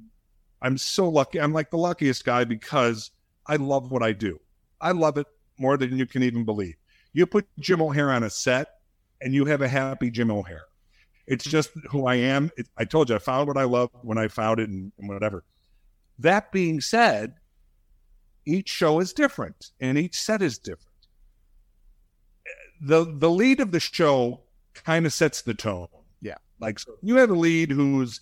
[0.60, 1.40] I'm so lucky.
[1.40, 3.10] I'm like the luckiest guy because
[3.46, 4.38] I love what I do.
[4.80, 5.26] I love it
[5.58, 6.74] more than you can even believe.
[7.12, 8.68] You put Jim O'Heir on a set,
[9.20, 10.62] and you have a happy Jim O'Heir.
[11.26, 12.50] It's just who I am.
[12.56, 15.08] It, I told you I found what I love when I found it and, and
[15.08, 15.44] whatever.
[16.18, 17.34] That being said,
[18.44, 20.88] each show is different and each set is different.
[22.80, 24.40] The the lead of the show
[24.74, 25.86] kind of sets the tone.
[26.20, 26.38] Yeah.
[26.58, 28.20] Like so you have a lead who's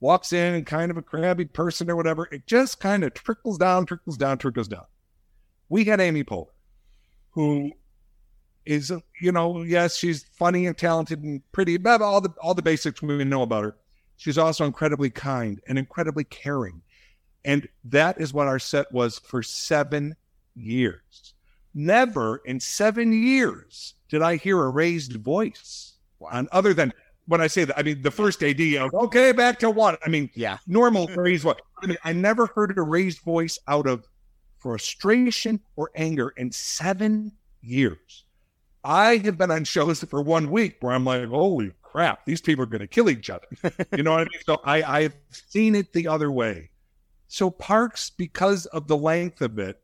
[0.00, 2.28] walks in and kind of a crabby person or whatever.
[2.30, 4.84] It just kind of trickles down, trickles down, trickles down.
[5.68, 6.48] We had Amy Poehler,
[7.30, 7.72] who
[8.64, 12.62] is you know yes she's funny and talented and pretty but all the all the
[12.62, 13.76] basics we know about her.
[14.16, 16.80] She's also incredibly kind and incredibly caring.
[17.44, 20.14] And that is what our set was for seven
[20.54, 21.34] years.
[21.74, 26.92] Never in seven years did i hear a raised voice on other than
[27.26, 29.96] when i say that i mean the first ad was, okay back to one.
[30.04, 30.58] I mean Yeah.
[30.66, 34.06] normal raised voice i mean i never heard a raised voice out of
[34.58, 38.24] frustration or anger in seven years
[38.84, 42.64] I have been on shows for one week where I'm like, holy crap, these people
[42.64, 43.46] are going to kill each other.
[43.96, 44.40] You know what I mean?
[44.44, 46.70] So I, I've seen it the other way.
[47.28, 49.80] So Parks, because of the length of it,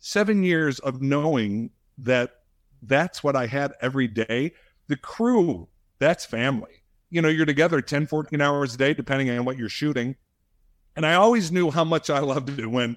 [0.00, 2.32] seven years of knowing that
[2.82, 4.52] that's what I had every day.
[4.88, 6.82] The crew, that's family.
[7.10, 10.16] You know, you're together 10, 14 hours a day, depending on what you're shooting.
[10.96, 12.96] And I always knew how much I loved it when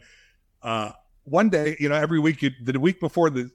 [0.61, 0.91] uh,
[1.23, 3.51] one day, you know, every week, you, the week before the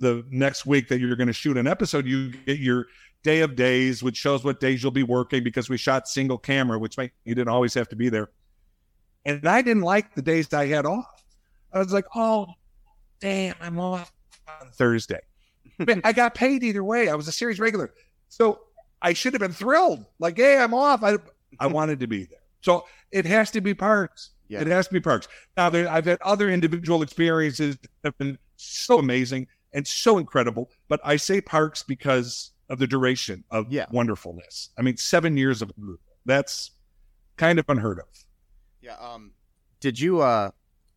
[0.00, 2.86] the next week that you're going to shoot an episode, you get your
[3.22, 6.78] day of days, which shows what days you'll be working because we shot single camera,
[6.78, 8.30] which meant you didn't always have to be there.
[9.26, 11.24] And I didn't like the days I had off.
[11.72, 12.48] I was like, oh,
[13.20, 14.12] damn, I'm off
[14.48, 15.20] on Thursday.
[15.78, 17.08] But I got paid either way.
[17.08, 17.94] I was a series regular.
[18.28, 18.60] So
[19.00, 20.04] I should have been thrilled.
[20.18, 21.02] Like, hey, I'm off.
[21.02, 21.16] I,
[21.58, 22.40] I wanted to be there.
[22.60, 24.30] So it has to be parks.
[24.48, 24.60] Yeah.
[24.60, 25.26] It has to be parks.
[25.56, 30.70] Now, there, I've had other individual experiences that have been so amazing and so incredible.
[30.88, 33.86] But I say parks because of the duration of Yeah.
[33.90, 34.70] wonderfulness.
[34.78, 35.72] I mean, seven years of
[36.24, 36.70] that's
[37.36, 38.06] kind of unheard of.
[38.80, 38.96] Yeah.
[38.96, 39.32] Um,
[39.80, 40.50] did you uh,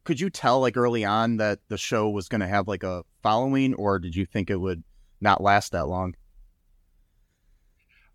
[0.04, 3.04] could you tell like early on that the show was going to have like a
[3.22, 4.84] following, or did you think it would
[5.22, 6.16] not last that long?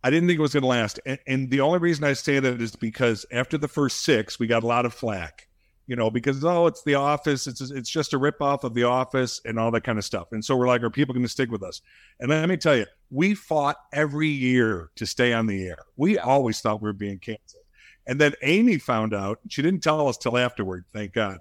[0.04, 1.00] I didn't think it was going to last.
[1.04, 4.46] And, and the only reason I say that is because after the first six, we
[4.46, 5.47] got a lot of flack,
[5.88, 7.46] you know, because, oh, it's The Office.
[7.46, 10.28] It's, it's just a ripoff of The Office and all that kind of stuff.
[10.32, 11.80] And so we're like, are people going to stick with us?
[12.20, 15.78] And let me tell you, we fought every year to stay on the air.
[15.96, 17.64] We always thought we were being canceled.
[18.06, 21.38] And then Amy found out, she didn't tell us till afterward, thank God.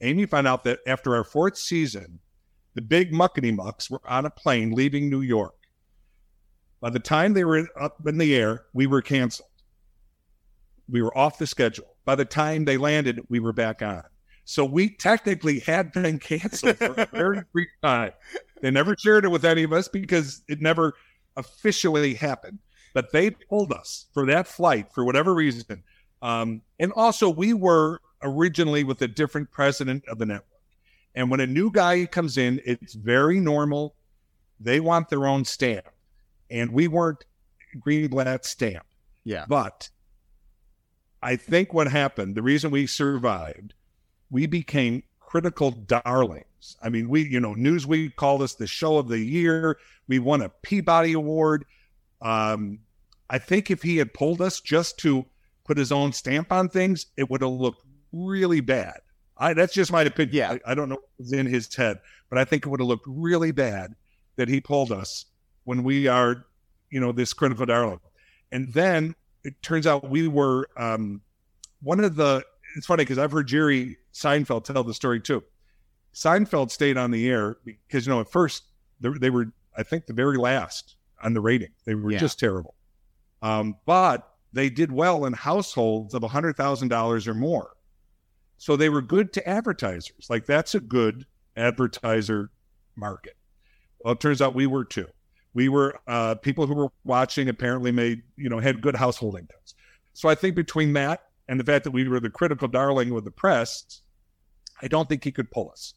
[0.00, 2.18] Amy found out that after our fourth season,
[2.74, 5.54] the big muckety mucks were on a plane leaving New York.
[6.80, 9.50] By the time they were up in the air, we were canceled.
[10.88, 11.91] We were off the schedule.
[12.04, 14.02] By the time they landed, we were back on.
[14.44, 18.12] So we technically had been canceled for a very brief time.
[18.60, 20.94] They never shared it with any of us because it never
[21.36, 22.58] officially happened.
[22.94, 25.82] But they pulled us for that flight for whatever reason.
[26.20, 30.46] Um, and also, we were originally with a different president of the network.
[31.14, 33.94] And when a new guy comes in, it's very normal.
[34.60, 35.86] They want their own stamp
[36.52, 37.24] and we weren't
[37.78, 38.84] Greenblatt stamp.
[39.24, 39.46] Yeah.
[39.48, 39.88] But
[41.22, 43.74] I think what happened, the reason we survived,
[44.30, 46.76] we became critical darlings.
[46.82, 49.78] I mean, we, you know, Newsweek called us the show of the year.
[50.08, 51.64] We won a Peabody Award.
[52.20, 52.80] Um,
[53.30, 55.24] I think if he had pulled us just to
[55.64, 59.00] put his own stamp on things, it would have looked really bad.
[59.38, 60.36] I, that's just my opinion.
[60.36, 60.50] Yeah.
[60.66, 62.88] I, I don't know what was in his head, but I think it would have
[62.88, 63.94] looked really bad
[64.36, 65.26] that he pulled us
[65.64, 66.46] when we are,
[66.90, 68.00] you know, this critical darling.
[68.50, 71.20] And then it turns out we were um,
[71.82, 72.44] one of the.
[72.76, 75.42] It's funny because I've heard Jerry Seinfeld tell the story too.
[76.14, 78.64] Seinfeld stayed on the air because you know at first
[79.00, 81.70] they, they were, I think, the very last on the rating.
[81.84, 82.18] They were Yeah.
[82.18, 82.74] just terrible,
[83.42, 87.70] um, but they did well in households of a hundred thousand dollars or more.
[88.58, 90.26] So they were good to advertisers.
[90.30, 91.26] Like that's a good
[91.56, 92.50] advertiser
[92.96, 93.36] market.
[94.00, 95.08] Well, it turns out we were too.
[95.54, 99.74] We were uh, people who were watching apparently made you know had good household incomes.
[100.14, 103.24] So I think between that and the fact that we were the critical darling with
[103.24, 104.02] the press,
[104.80, 105.94] I don't think he could pull us.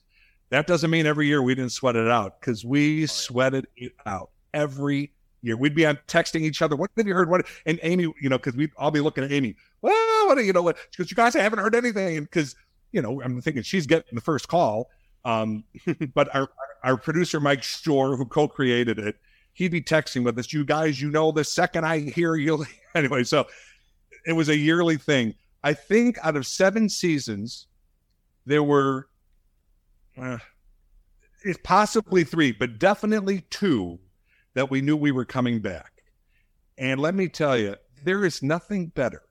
[0.49, 4.29] That doesn't mean every year we didn't sweat it out because we sweated it out
[4.53, 5.57] every year.
[5.57, 6.75] We'd be on texting each other.
[6.75, 7.29] What have you heard?
[7.29, 7.45] What?
[7.65, 9.55] And Amy, you know, because we'd all be looking at Amy.
[9.81, 10.61] Well, what do you know?
[10.61, 10.77] What?
[10.91, 12.23] Because you guys I haven't heard anything.
[12.23, 12.55] Because
[12.91, 14.89] you know, I'm thinking she's getting the first call.
[15.23, 15.63] Um,
[16.13, 16.49] but our
[16.83, 19.17] our producer Mike Schur, who co-created it,
[19.55, 20.53] he'd be texting with us.
[20.53, 22.65] You guys, you know, the second I hear you,
[22.95, 23.23] anyway.
[23.23, 23.47] So
[24.27, 25.33] it was a yearly thing.
[25.63, 27.65] I think out of seven seasons,
[28.45, 29.07] there were
[30.17, 30.37] uh,
[31.43, 33.99] it's possibly three, but definitely two
[34.53, 35.91] that we knew we were coming back.
[36.77, 39.23] And let me tell you, there is nothing better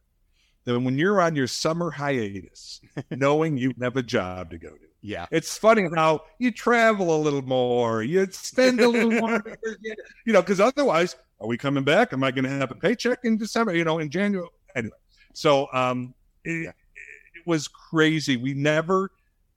[0.65, 4.94] than when you're on your summer hiatus, knowing you have a job to go to.
[5.05, 5.27] Yeah.
[5.31, 9.45] It's funny how you travel a little more, you spend a little more,
[10.25, 12.15] you know, because otherwise, are we coming back?
[12.15, 13.77] Am I going to have a paycheck in December?
[13.77, 14.49] You know, in January.
[14.75, 14.97] Anyway,
[15.35, 18.39] so um, it, it was crazy.
[18.39, 19.11] We never,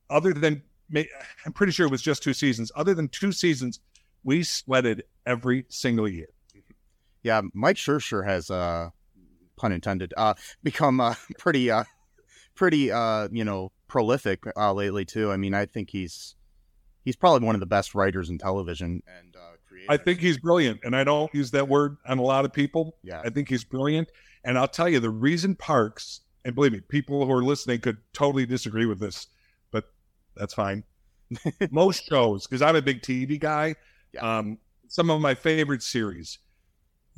[0.10, 0.62] other than
[0.93, 2.69] I'm pretty sure it was just two seasons.
[2.75, 3.79] Other than two seasons,
[4.25, 6.27] we sweated every single year.
[7.23, 8.89] Yeah, Mike Scherzer has, uh,
[9.55, 11.86] pun intended, uh, become uh, pretty, uh,
[12.53, 15.32] pretty, uh, you know, prolific uh, lately too.
[15.32, 16.36] I mean, I think he's
[17.06, 19.88] he's probably one of the best writers in television and uh, creators.
[19.89, 22.95] I think he's brilliant, and I don't use that word on a lot of people.
[23.04, 23.21] Yeah.
[23.23, 24.10] I think he's brilliant,
[24.43, 27.97] and I'll tell you the reason Parks, and believe me, people who are listening could
[28.13, 29.28] totally disagree with this,
[29.71, 29.86] but
[30.36, 30.84] that's fine.
[31.71, 33.76] Most shows, because I'm a big TV guy,
[34.13, 34.38] Yeah.
[34.39, 36.39] um, some of my favorite series,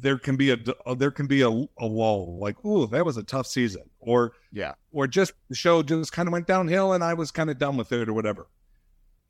[0.01, 0.57] there can be a
[0.95, 4.73] there can be a, a lull, like, oh, that was a tough season, or Yeah.
[4.91, 7.77] or just the show just kind of went downhill and I was kind of done
[7.77, 8.47] with it or whatever.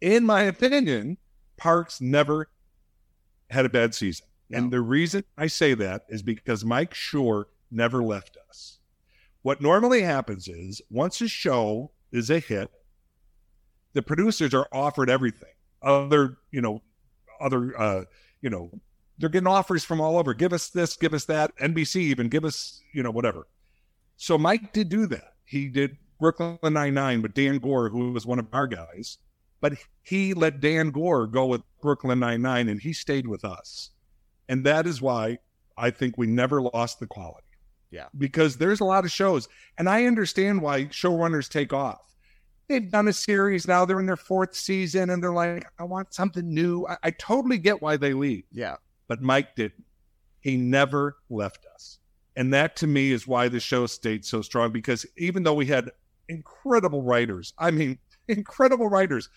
[0.01, 1.17] In my opinion,
[1.57, 2.49] Parks never
[3.49, 4.27] had a bad season.
[4.51, 8.79] And the reason I say that is because Mike Schur never left us.
[9.41, 12.69] What normally happens is once a show is a hit,
[13.93, 15.53] the producers are offered everything.
[15.81, 16.81] Other, you know,
[17.39, 18.03] other uh,
[18.41, 18.71] you know,
[19.19, 20.33] they're getting offers from all over.
[20.33, 21.55] Give us this, give us that.
[21.57, 23.47] NBC even give us, you know, whatever.
[24.17, 25.33] So Mike did do that.
[25.45, 29.17] He did Brooklyn Nine Nine with Dan Goor, who was one of our guys,
[29.61, 29.73] but
[30.03, 33.91] he let Dan Goor go with Brooklyn Nine Nine, and he stayed with us,
[34.47, 35.37] and that is why
[35.77, 37.45] I think we never lost the quality.
[37.91, 38.05] Yeah.
[38.15, 39.47] because there's a lot of shows,
[39.79, 42.13] and I understand why showrunners take off.
[42.67, 46.13] They've done a series now; they're in their fourth season, and they're like, "I want
[46.13, 48.75] something new." I, I totally get why they leave Yeah.
[49.09, 49.83] But Mike didn't.
[50.39, 51.99] He never left us.
[52.37, 55.65] And that to me is why the show stayed so strong because even though we
[55.65, 55.91] had
[56.29, 57.99] incredible writers, I mean,
[58.29, 59.27] incredible writers,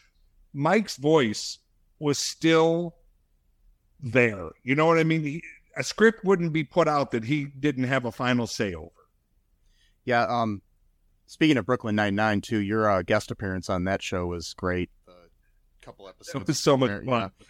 [0.52, 1.58] Mike's voice
[1.98, 2.94] was still
[4.00, 4.50] there.
[4.62, 5.22] You know what I mean?
[5.22, 5.42] He,
[5.76, 8.90] a script wouldn't be put out that he didn't have a final say over.
[10.04, 10.24] Yeah.
[10.24, 10.60] Um,
[11.26, 14.90] speaking of Brooklyn Nine Nine, too, your uh, guest appearance on that show was great.
[15.08, 16.42] A couple episodes.
[16.42, 17.30] It was so much there, fun.
[17.40, 17.46] yeah.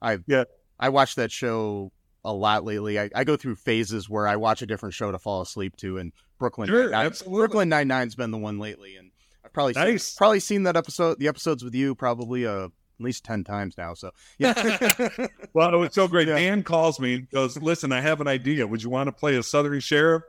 [0.00, 0.44] I Yeah.
[0.78, 1.92] I watched that show
[2.24, 2.98] a lot lately.
[2.98, 5.98] I, I go through phases where I watch a different show to fall asleep to,
[5.98, 7.38] and Brooklyn Sure, Nine-Nine- absolutely.
[7.38, 9.10] Brooklyn Nine Nine's been the one lately, and
[9.44, 10.04] I've probably Nice.
[10.04, 13.76] seen, probably seen that episode, the episodes with you, probably uh, at least ten times
[13.76, 13.94] now.
[13.94, 14.52] So yeah,
[15.52, 16.28] Well, it was so great.
[16.28, 16.36] Yeah.
[16.38, 18.66] Dan calls me and goes, "Listen, I have an idea.
[18.66, 20.22] Would you want to play a Southern sheriff?"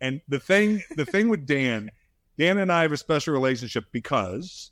[0.00, 1.90] And the thing, the thing with Dan,
[2.38, 4.70] Dan and I have a special relationship because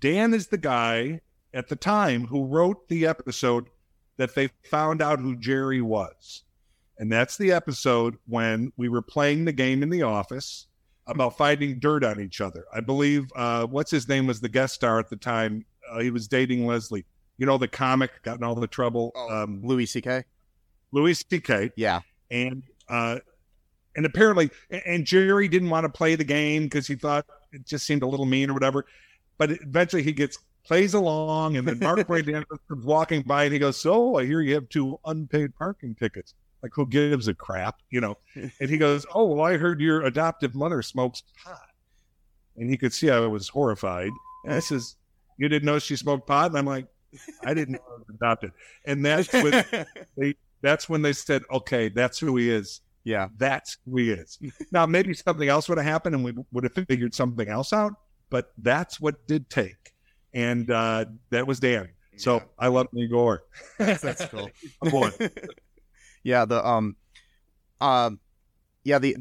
[0.00, 1.20] Dan is the guy
[1.52, 3.66] at the time who wrote the episode
[4.16, 6.44] that they found out who Jerry was,
[6.98, 10.66] and that's the episode when we were playing the game in the office
[11.06, 12.64] about finding dirt on each other.
[12.72, 15.64] I believe uh, what's his name was the guest star at the time.
[15.90, 17.04] Uh, he was dating Leslie.
[17.38, 19.12] You know the comic got in all the trouble.
[19.16, 19.42] Oh.
[19.42, 20.24] Um, Louis C.K.
[20.92, 21.70] Louis C.K.
[21.76, 22.00] Yeah,
[22.30, 23.18] and uh,
[23.96, 24.50] and apparently,
[24.86, 28.06] and Jerry didn't want to play the game because he thought it just seemed a
[28.06, 28.86] little mean or whatever.
[29.38, 33.58] But eventually, he gets plays along, and then Mark Brandon comes walking by, and he
[33.58, 37.80] goes, "So I hear you have two unpaid parking tickets." Like who gives a crap,
[37.90, 38.18] you know?
[38.60, 41.58] And he goes, "Oh, well, I heard your adoptive mother smokes pot,"
[42.56, 44.12] and he could see I was horrified.
[44.44, 44.96] And I says,
[45.38, 46.86] "You didn't know she smoked pot?" And I'm like,
[47.44, 48.52] "I didn't know I was adopted."
[48.84, 49.64] And that's when
[50.16, 54.38] they that's when they said, "Okay, that's who he is." yeah, that's who he is.
[54.70, 57.94] now, maybe something else would have happened and we would have figured something else out,
[58.30, 59.91] but that's what did take.
[60.34, 61.90] And uh, that was Dan.
[62.16, 62.42] So Yeah.
[62.58, 63.44] I love Igor.
[63.78, 64.50] that's cool.
[64.82, 65.10] Boy.
[66.22, 66.96] yeah, the um,
[67.80, 68.20] um,
[68.84, 69.16] yeah, the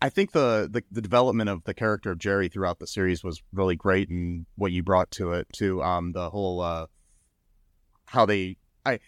[0.00, 3.42] I think the, the the development of the character of Jerry throughout the series was
[3.52, 6.86] really great, and what you brought to it to um the whole uh
[8.06, 8.56] how they
[8.86, 9.00] I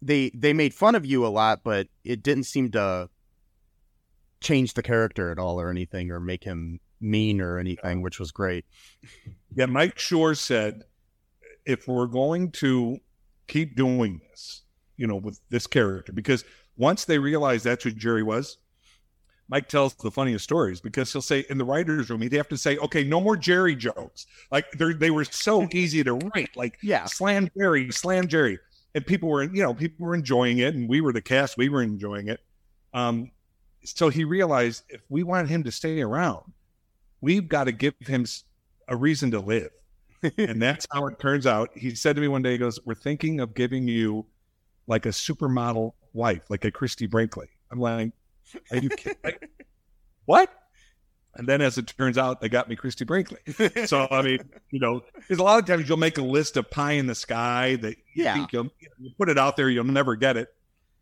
[0.00, 3.08] they they made fun of you a lot, but it didn't seem to
[4.40, 8.32] change the character at all or anything or make him mean or anything, which was
[8.32, 8.64] great.
[9.54, 10.82] Yeah, Mike Schur said,
[11.66, 12.98] if we're going to
[13.48, 14.62] keep doing this,
[14.96, 16.44] you know, with this character, because
[16.76, 18.58] once they realize that's who Jerry was,
[19.48, 22.56] Mike tells the funniest stories because he'll say in the writer's room, he'd have to
[22.56, 24.26] say, okay, no more Jerry jokes.
[24.50, 27.04] Like they they were so easy to write, like Yeah.
[27.04, 28.58] slam Jerry, slam Jerry.
[28.94, 31.68] And people were, you know, people were enjoying it, and we were the cast, we
[31.68, 32.40] were enjoying it.
[32.94, 33.30] Um,
[33.84, 36.52] so he realized if we want him to stay around,
[37.20, 38.24] we've got to give him
[38.88, 39.70] a reason to live.
[40.38, 41.70] And that's how it turns out.
[41.76, 44.26] He said to me one day, he goes, We're thinking of giving you
[44.86, 47.48] like a supermodel wife, like a Christie Brinkley.
[47.70, 48.12] I'm like,
[48.70, 49.16] Are you kidding?
[50.26, 50.50] What?
[51.34, 53.38] And then as it turns out, they got me Christie Brinkley.
[53.86, 54.38] So, I mean,
[54.70, 57.14] you know, there's a lot of times you'll make a list of pie in the
[57.14, 58.34] sky that you Yeah.
[58.34, 58.68] think you'll
[59.00, 60.54] you put it out there, you'll never get it.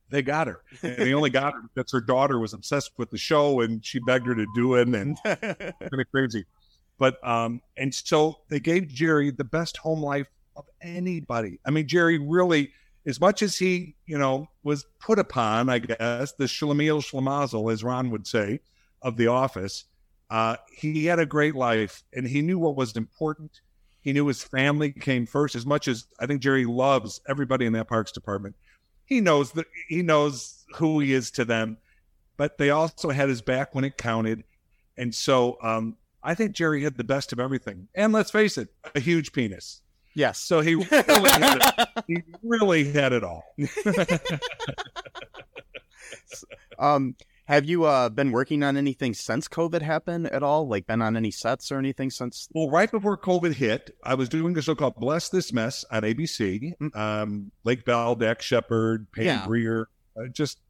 [0.08, 0.62] They got her.
[0.82, 3.98] And they only got her because her daughter was obsessed with the show and she
[3.98, 4.88] begged her to do it.
[4.88, 6.44] And kind of crazy.
[7.00, 11.58] But um, and so they gave Jerry the best home life of anybody.
[11.64, 12.72] I mean, Jerry really,
[13.06, 17.82] as much as he, you know, was put upon, I guess, the schlemiel schlemazel, as
[17.82, 18.60] Ron would say,
[19.00, 19.86] of the office,
[20.28, 23.62] uh, he had a great life and he knew what was important.
[24.02, 25.54] He knew his family came first.
[25.54, 28.56] As much as I think Jerry loves everybody in that parks department,
[29.06, 31.78] he knows that he knows who he is to them.
[32.36, 34.44] But they also had his back when it counted.
[34.98, 37.88] And so um, I think Jerry had the best of everything.
[37.94, 39.80] And let's face it, a huge penis.
[40.14, 40.38] yes.
[40.38, 43.44] So he really had it, he really had it all.
[46.78, 47.14] Um,
[47.44, 50.66] have you uh been working on anything since COVID happened at all?
[50.66, 52.48] Like been on any sets or anything since?
[52.54, 56.02] Well, right before COVID hit, I was doing a show called Bless This Mess on
[56.02, 56.72] ABC.
[56.96, 59.46] Um, Lake Bell, Dax Shepard, Peyton Yeah.
[59.46, 60.60] Grier, uh, just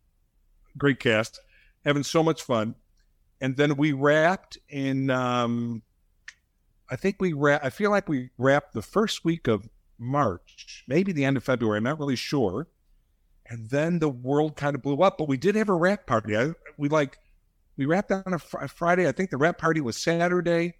[0.76, 1.38] great cast,
[1.84, 2.74] having so much fun.
[3.40, 5.82] And then we wrapped in, um,
[6.90, 9.68] I think we wrap, I feel like we wrapped the first week of
[9.98, 11.78] March, maybe the end of February.
[11.78, 12.68] I'm not really sure.
[13.46, 16.36] And then the world kind of blew up, but we did have a wrap party.
[16.36, 17.18] I, we like,
[17.76, 19.08] we wrapped on a, fr- a Friday.
[19.08, 20.74] I think the wrap party was Saturday.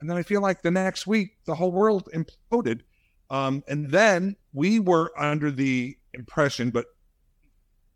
[0.00, 2.80] And then I feel like the next week, the whole world imploded.
[3.30, 6.86] Um, and then we were under the impression, but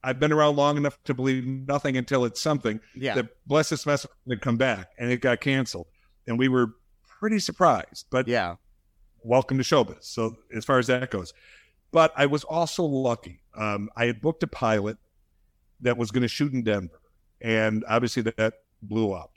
[0.08, 3.14] I've been around long enough to believe nothing until it's something Yeah.
[3.16, 5.86] that Bless This Mess would come back and it got canceled.
[6.26, 6.68] And we were
[7.20, 8.56] pretty surprised, but yeah.
[9.22, 10.04] welcome to showbiz.
[10.04, 11.34] So as far as that goes,
[11.92, 13.42] but I was also lucky.
[13.54, 14.96] Um, I had booked a pilot
[15.80, 17.00] that was going to shoot in Denver,
[17.42, 19.32] and obviously that, that blew up.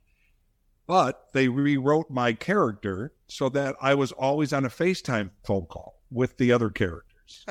[0.88, 6.01] But they rewrote my character so that I was always on a FaceTime phone call
[6.09, 7.45] with the other characters.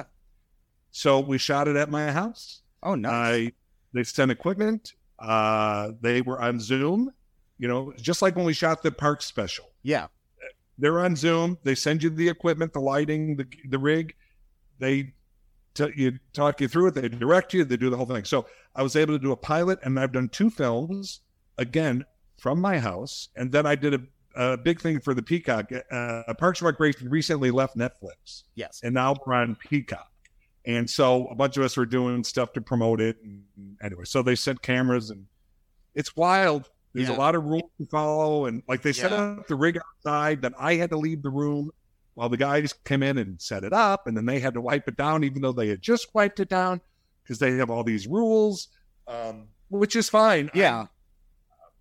[0.91, 2.63] so we shot it at my house.
[2.83, 3.13] Oh, nice.
[3.49, 3.53] I
[3.93, 4.95] they sent equipment.
[5.19, 7.11] Uh, they were on Zoom.
[7.59, 9.67] You know, just like when we shot the park special.
[9.83, 10.07] Yeah.
[10.79, 11.59] They're on Zoom.
[11.63, 14.15] They send you the equipment, the lighting, the the rig.
[14.79, 15.13] They
[15.75, 16.95] t- you talk you through it.
[16.95, 17.65] They direct you.
[17.65, 18.25] They do the whole thing.
[18.25, 21.21] So I was able to do a pilot, and I've done two films
[21.59, 22.05] again
[22.39, 24.01] from my house, and then I did a,
[24.35, 25.71] a big thing for the Peacock.
[25.91, 28.81] Uh, Parks and Recreation recently left Netflix, Yes.
[28.83, 30.10] and now we're on Peacock.
[30.67, 33.17] And so a bunch of us were doing stuff to promote it.
[33.23, 33.45] And
[33.83, 35.27] anyway, so they sent cameras, and
[35.95, 36.71] it's wild.
[36.93, 37.17] There's Yeah.
[37.17, 40.55] a lot of rules to follow, and like they set up the rig outside, then
[40.59, 41.71] I had to leave the room
[42.15, 44.87] while the guys came in and set it up, and then they had to wipe
[44.89, 46.81] it down, even though they had just wiped it down,
[47.23, 48.69] because they have all these rules,
[49.07, 50.51] um, which is fine.
[50.53, 50.87] Yeah.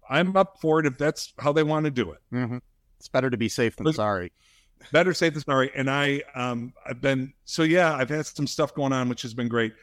[0.10, 2.20] I'm, I'm up for it if that's how they want to do it.
[2.30, 2.58] hmm
[3.00, 4.32] It's better to be safe than Look- sorry.
[4.92, 5.72] Better safe than sorry.
[5.76, 9.34] And I, um, I've been so yeah, I've had some stuff going on, which has
[9.34, 9.74] been great.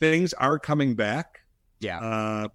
[0.00, 1.40] Things are coming back.
[1.80, 2.00] Yeah.
[2.00, 2.48] Uh,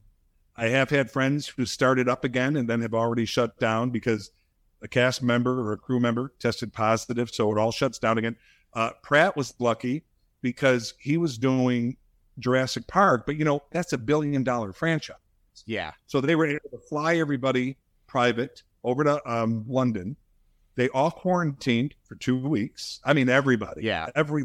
[0.56, 4.32] I have had friends who started up again and then have already shut down because
[4.82, 8.36] a cast member or a crew member tested positive, so it all shuts down again.
[8.74, 10.04] Uh, Pratt was lucky
[10.42, 11.98] because he was doing
[12.40, 15.18] Jurassic Park, but you know that's a billion dollar franchise.
[15.66, 15.92] Yeah.
[16.08, 17.78] So they were able to fly everybody
[18.08, 20.16] private over to um, London.
[20.82, 23.02] They all quarantined for two weeks.
[23.06, 23.84] I mean, everybody.
[23.84, 24.08] Yeah.
[24.16, 24.44] Every.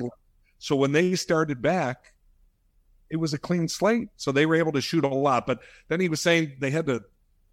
[0.58, 2.12] So when they started back,
[3.08, 4.10] it was a clean slate.
[4.16, 5.46] So they were able to shoot a lot.
[5.46, 7.02] But then he was saying they had to.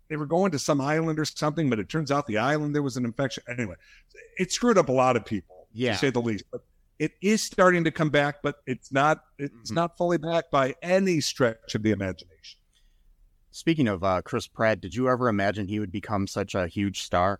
[0.09, 2.84] They were going to some island or something, but it turns out the island there
[2.84, 3.41] was an infection.
[3.47, 3.75] Anyway,
[4.38, 5.93] it screwed up a lot of people, Yeah.
[5.93, 6.43] to say the least.
[6.51, 6.65] But
[6.99, 9.23] it is starting to come back, but it's not.
[9.39, 9.75] It's Mhm.
[9.75, 12.59] not fully back by any stretch of the imagination.
[13.51, 17.01] Speaking of uh, Chris Pratt, did you ever imagine he would become such a huge
[17.03, 17.39] star?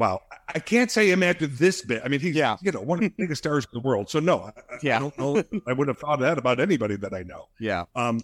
[0.00, 0.22] Wow,
[0.54, 2.00] I- can't say imagine this bit.
[2.04, 2.56] I mean, he's Yeah.
[2.62, 4.08] you know one of the biggest stars in the world.
[4.08, 4.96] So no, I, I- Yeah.
[4.96, 5.36] I don't know.
[5.68, 7.48] I wouldn't have thought that about anybody that I know.
[7.60, 7.84] Yeah.
[7.94, 8.20] Um,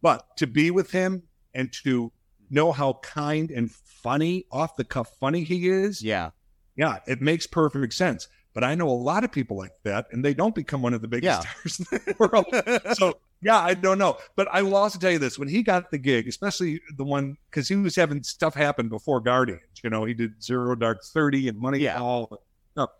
[0.00, 1.24] but to be with him
[1.54, 2.10] and to
[2.50, 6.30] know how kind and funny, off the cuff funny he is, Yeah.
[6.76, 8.26] yeah, it makes perfect sense.
[8.58, 11.00] But I know a lot of people like that, and they don't become one of
[11.00, 11.48] the biggest Yeah.
[11.62, 12.16] stars in the
[12.88, 12.96] world.
[12.96, 14.18] so yeah, I don't know.
[14.34, 17.36] But I will also tell you this: when he got the gig, especially the one
[17.48, 19.62] because he was having stuff happen before Guardians.
[19.84, 22.36] You know, he did Zero Dark Thirty and Moneyball Yeah.
[22.36, 22.38] and
[22.72, 22.90] stuff.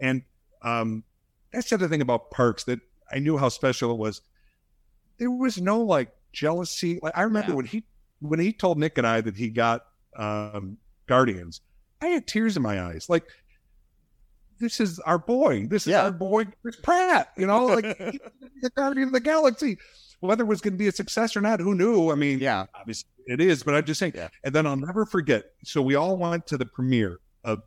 [0.00, 0.22] And
[0.62, 1.04] um,
[1.52, 2.80] that's the other thing about Parks that
[3.12, 4.22] I knew how special it was.
[5.18, 6.98] There was no like jealousy.
[7.00, 7.56] Like I remember Yeah.
[7.58, 7.84] when he
[8.18, 9.86] when he told Nick and I that he got
[10.16, 11.60] um, Guardians,
[12.02, 13.08] I had tears in my eyes.
[13.08, 13.22] Like
[14.58, 15.66] this is our boy.
[15.66, 16.04] This is Yeah.
[16.04, 17.32] our boy, Chris Pratt.
[17.36, 19.78] You know, like the Guardian of the Galaxy.
[20.20, 22.10] Whether it was going to be a success or not, who knew?
[22.10, 22.66] I mean, Yeah.
[22.74, 24.12] obviously it is, but I'm just saying.
[24.14, 24.28] Yeah.
[24.44, 25.44] And then I'll never forget.
[25.64, 27.60] So we all went to the premiere of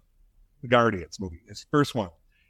[0.63, 2.09] the Guardians movie, his first one.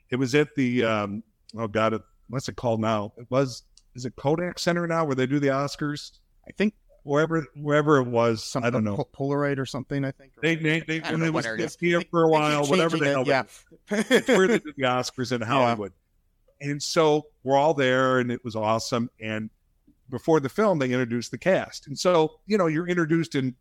[0.09, 1.23] It was at the um,
[1.57, 3.11] oh god, it- what's it called now?
[3.17, 3.63] It was
[3.95, 6.11] is it Kodak Center now where they do the Oscars?
[6.47, 6.73] I think
[7.09, 9.07] Wherever wherever it was, some I don't know.
[9.13, 10.05] Polaroid or something.
[10.05, 10.33] I think.
[10.41, 13.21] They they, they when it was here for a while, whatever the hell.
[13.21, 13.43] it, yeah.
[13.89, 15.91] it's where they do the Oscars in Hollywood.
[16.61, 19.09] And so we're all there, and it was awesome.
[19.19, 19.49] And
[20.09, 23.55] before the film, they introduced the cast, and so you know you're introduced in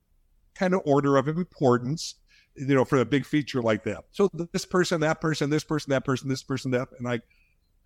[0.55, 2.17] kind of order of importance,
[2.55, 4.05] you know, for a big feature like that.
[4.11, 7.23] So this person, that person, this person, that person, this person, that, and like,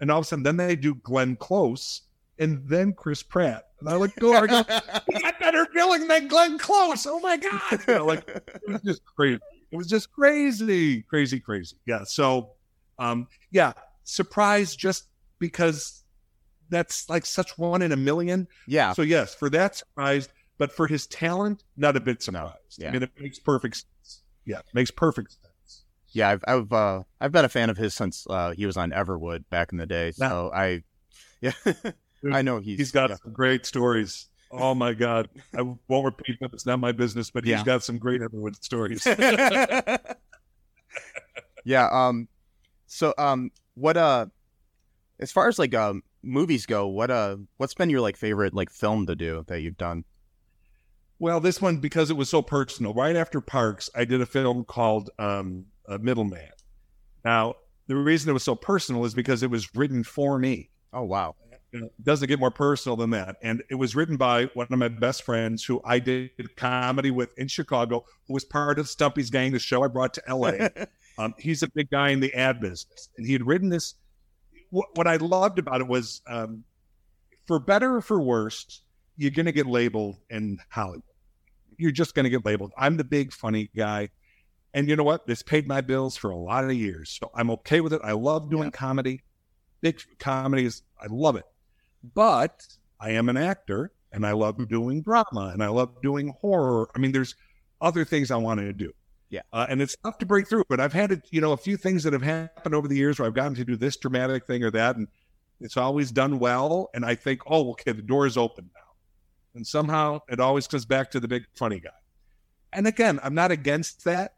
[0.01, 2.03] and all of a sudden, then they do Glenn Close,
[2.39, 4.63] and then Chris Pratt, and I look go, I go,
[5.13, 7.07] he got better billing than Glenn Close.
[7.07, 7.61] Oh my god!
[7.87, 9.41] You know, like it was just crazy.
[9.71, 11.77] It was just crazy, crazy, crazy.
[11.87, 12.05] Yeah.
[12.05, 12.53] So,
[12.99, 13.73] um, yeah,
[14.05, 15.09] surprise just
[15.39, 16.05] because
[16.69, 18.49] that's like such one in a million.
[18.67, 18.93] yeah.
[18.93, 22.55] So yes, for that surprised, but for his talent, not a bit surprised.
[22.79, 22.89] yeah.
[22.89, 24.23] I mean, it makes perfect sense.
[24.45, 25.85] Yeah, makes perfect sense.
[26.13, 28.91] Yeah, I've I've uh, I've been a fan of his since uh, he was on
[28.91, 30.13] Everwood back in the day.
[30.13, 30.83] So I,
[31.41, 31.53] yeah,
[32.31, 33.17] I know he's He's got yeah.
[33.23, 34.27] some great stories.
[34.51, 36.51] Oh my God, I won't repeat them.
[36.53, 37.57] It's not my business, but Yeah.
[37.57, 39.07] he's got some great Everwood stories.
[41.65, 41.89] yeah.
[41.91, 42.29] Um.
[42.87, 44.27] So um, what uh,
[45.21, 48.71] as far as like um movies go, what uh, what's been your like favorite like
[48.71, 50.05] film to do that you've done?
[51.19, 52.93] Well, this one because it was so personal.
[52.95, 56.51] Right after Parks, I did a film called um, a Middleman.
[57.25, 57.55] Now,
[57.87, 60.69] the reason it was so personal is because it was written for me.
[60.93, 61.37] Oh wow.
[61.73, 63.37] It doesn't get more personal than that.
[63.43, 67.37] And it was written by one of my best friends who I did comedy with
[67.39, 70.69] in Chicago, who was part of Stumpy's Gang, the show I brought to LA.
[71.19, 73.09] um, he's a big guy in the ad business.
[73.17, 73.95] And he had written this.
[74.71, 76.65] What, what I loved about it was, um,
[77.47, 78.83] for better or for worse,
[79.17, 81.03] you're going to get labeled in Hollywood.
[81.79, 82.73] You're just going to get labeled.
[82.77, 84.11] I'm the big funny guy.
[84.75, 85.27] And you know what?
[85.27, 87.19] This paid my bills for a lot of years.
[87.21, 88.01] So I'm okay with it.
[88.05, 89.23] I love doing comedy.
[89.81, 91.45] Big comedy is, I love it.
[92.15, 92.67] But
[93.01, 96.89] I am an actor and I love doing drama, and I love doing horror.
[96.95, 97.35] I mean, there's
[97.81, 98.93] other things I wanted to do.
[99.31, 99.41] Yeah.
[99.53, 101.79] Uh, and it's tough to break through, but I've had, it, you know, a few
[101.79, 104.63] things that have happened over the years where I've gotten to do this dramatic thing
[104.63, 105.09] or that, and
[105.61, 106.91] it's always done well.
[106.93, 108.81] And I think, oh, okay, the door is open now.
[109.55, 111.91] And somehow it always comes back to the big funny guy.
[112.75, 114.35] And again, I'm not against that,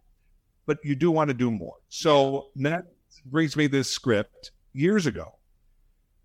[0.67, 1.75] but you do want to do more.
[1.89, 2.87] So that
[3.27, 5.34] brings me this script years ago,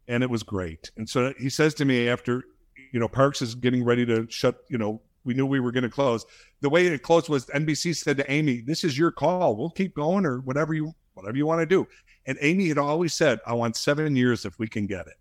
[0.10, 0.92] and it was great.
[0.98, 2.44] And so he says to me after,
[2.92, 5.84] you know, Parks is getting ready to shut, you know, we knew we were going
[5.84, 6.26] to close.
[6.62, 9.56] The way it closed was NBC said to Amy, "This is your call.
[9.56, 11.88] We'll keep going or whatever you whatever you want to do."
[12.26, 15.20] And Amy had always said, "I want seven years if we can get it."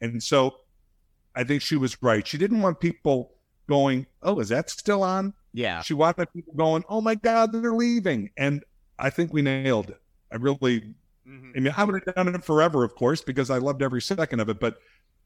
[0.00, 0.56] And so,
[1.34, 2.26] I think she was right.
[2.26, 3.32] She didn't want people
[3.68, 5.80] going, "Oh, is that still on?" Yeah.
[5.82, 8.64] She wanted people going, "Oh my God, they're leaving," and
[8.98, 10.00] I think we nailed it.
[10.32, 10.92] I really,
[11.30, 11.56] Mhm.
[11.56, 14.40] I mean, I would have done it forever, of course, because I loved every second
[14.40, 14.58] of it.
[14.58, 14.78] But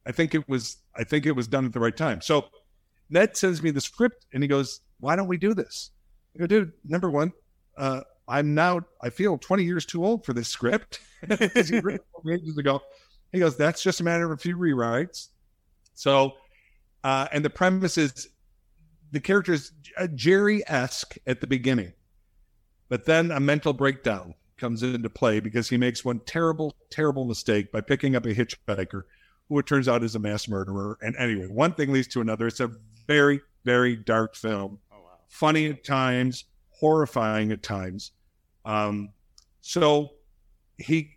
[0.07, 2.21] I think it was, I think it was done at the right time.
[2.21, 2.49] So
[3.11, 5.91] Ned sends me the script, and he goes, "Why don't we do this?"
[6.35, 7.33] I go, "Dude, number one,
[7.77, 12.83] uh, I'm now, I feel 20 years too old for this script." he ages ago.
[13.33, 15.29] He goes, "That's just a matter of a few rewrites."
[15.95, 16.35] So,
[17.05, 18.29] uh, and the premise is
[19.13, 21.93] the character is uh, Jerry esque at the beginning,
[22.89, 27.73] but then a mental breakdown comes into play because he makes one terrible, terrible mistake
[27.73, 29.03] by picking up a hitchhiker
[29.49, 30.99] who it turns out is a mass murderer.
[31.03, 32.47] And anyway, one thing leads to another.
[32.47, 32.71] It's a
[33.07, 35.11] very, very dark film, Oh wow.
[35.29, 38.13] funny at times, horrifying at times.
[38.65, 39.11] Um,
[39.61, 40.11] so
[40.79, 41.11] he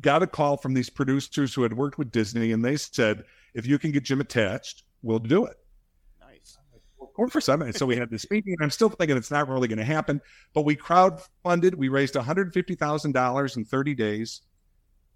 [0.00, 3.24] got a call from these producers who had worked with Disney, and they said,
[3.54, 5.56] if you can get Jim attached, we'll do it.
[7.16, 8.56] Or for some, And so we had this meeting.
[8.60, 10.20] I'm still thinking it's not really going to happen,
[10.52, 11.76] but we crowdfunded.
[11.76, 14.40] We raised 150 thousand dollars in 30 days,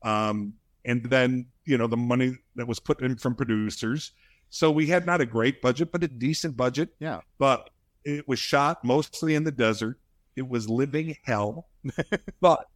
[0.05, 0.53] um,
[0.85, 4.13] and then you know the money that was put in from producers.
[4.51, 6.91] So we had not a great budget, but a decent budget.
[7.01, 7.21] Yeah.
[7.39, 7.71] But
[8.05, 9.99] it was shot mostly in the desert.
[10.37, 11.69] It was living hell,
[12.41, 12.69] but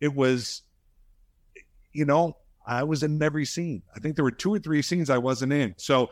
[0.00, 0.62] it was,
[1.92, 2.36] you know,
[2.66, 3.82] I was in every scene.
[3.94, 5.74] I think there were two or three scenes I wasn't in.
[5.78, 6.10] So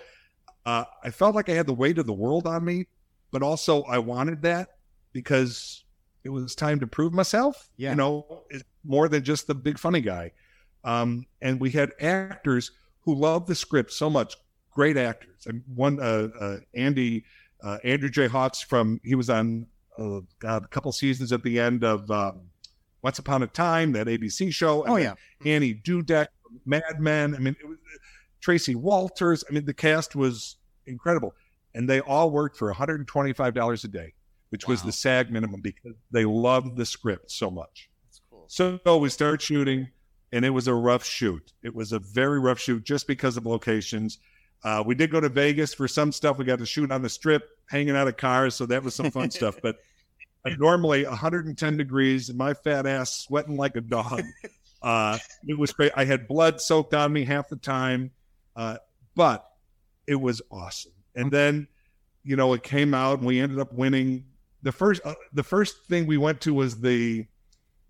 [0.67, 2.87] uh, I felt like I had the weight of the world on me,
[3.31, 4.77] but also I wanted that
[5.13, 5.85] because
[6.25, 7.71] it was time to prove myself.
[7.77, 7.91] Yeah.
[7.91, 8.43] You know,
[8.85, 10.33] more than just the big funny guy.
[10.85, 14.37] Um, and we had actors who loved the script so much,
[14.71, 15.47] great actors.
[15.47, 17.25] And one, uh, uh, Andy,
[17.63, 18.29] uh, Andrew J.
[18.29, 19.67] Hawks from, he was on
[19.99, 22.43] uh, God, a couple seasons at the end of um,
[23.03, 24.83] Once Upon a Time, that ABC show.
[24.83, 25.15] And Oh yeah.
[25.45, 26.29] Annie Dudek,
[26.65, 27.35] Mad Men.
[27.35, 27.79] I mean, it was
[28.41, 29.45] Tracey Walters.
[29.49, 31.35] I mean, the cast was incredible,
[31.75, 34.15] and they all worked for one hundred and twenty-five dollars a day,
[34.51, 37.89] which was the SAG minimum because they loved the script so much.
[38.07, 38.47] That's cool.
[38.49, 39.89] So we start shooting,
[40.33, 41.53] and it was a rough shoot.
[41.63, 44.19] It was a very rough shoot just because of locations.
[44.63, 46.39] Uh, we did go to Vegas for some stuff.
[46.39, 49.11] We got to shoot on the strip, hanging out of cars, so that was some
[49.11, 49.57] fun stuff.
[49.63, 49.77] But
[50.45, 54.23] uh, normally 110 degrees, and my fat ass sweating like a dog.
[54.83, 55.93] Uh, it was great.
[55.95, 58.11] I had blood soaked on me half the time,
[58.57, 58.77] uh,
[59.15, 59.47] but
[60.07, 60.93] it was awesome.
[61.15, 61.69] And then,
[62.25, 64.25] you know, it came out, and we ended up winning
[64.63, 65.01] the first.
[65.05, 67.27] Uh, the first thing we went to was the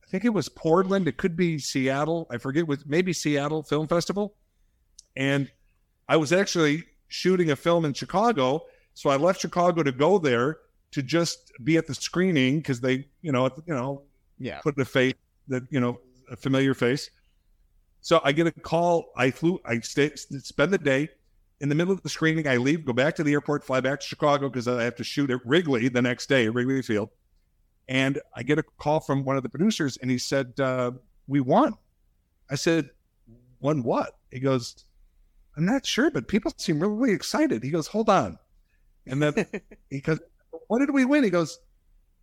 [0.02, 1.06] I think it was Portland.
[1.08, 2.26] It could be Seattle.
[2.30, 2.66] I forget.
[2.66, 4.34] Was maybe Seattle Film Festival.
[5.16, 5.50] And
[6.08, 8.62] I was actually shooting a film in Chicago,
[8.94, 10.58] so I left Chicago to go there
[10.92, 14.02] to just be at the screening because they, you know, you know,
[14.38, 14.61] Yeah.
[14.61, 15.14] put a face
[15.48, 16.00] that you know
[16.30, 17.11] a familiar face.
[18.01, 19.12] So I get a call.
[19.16, 19.61] I flew.
[19.64, 21.09] I stay spend the day
[21.61, 22.48] in the middle of the screening.
[22.48, 25.05] I leave, go back to the airport, fly back to Chicago because I have to
[25.05, 27.11] shoot at Wrigley the next day at Wrigley Field.
[27.88, 30.92] And I get a call from one of the producers, and he said, uh,
[31.26, 31.74] "We won."
[32.48, 32.90] I said,
[33.61, 34.84] "Won what?" He goes,
[35.57, 38.38] "I'm not sure, but people seem really excited." He goes, "Hold on,"
[39.07, 39.46] and then
[39.90, 40.20] he goes,
[40.68, 41.59] "What did we win?" He goes,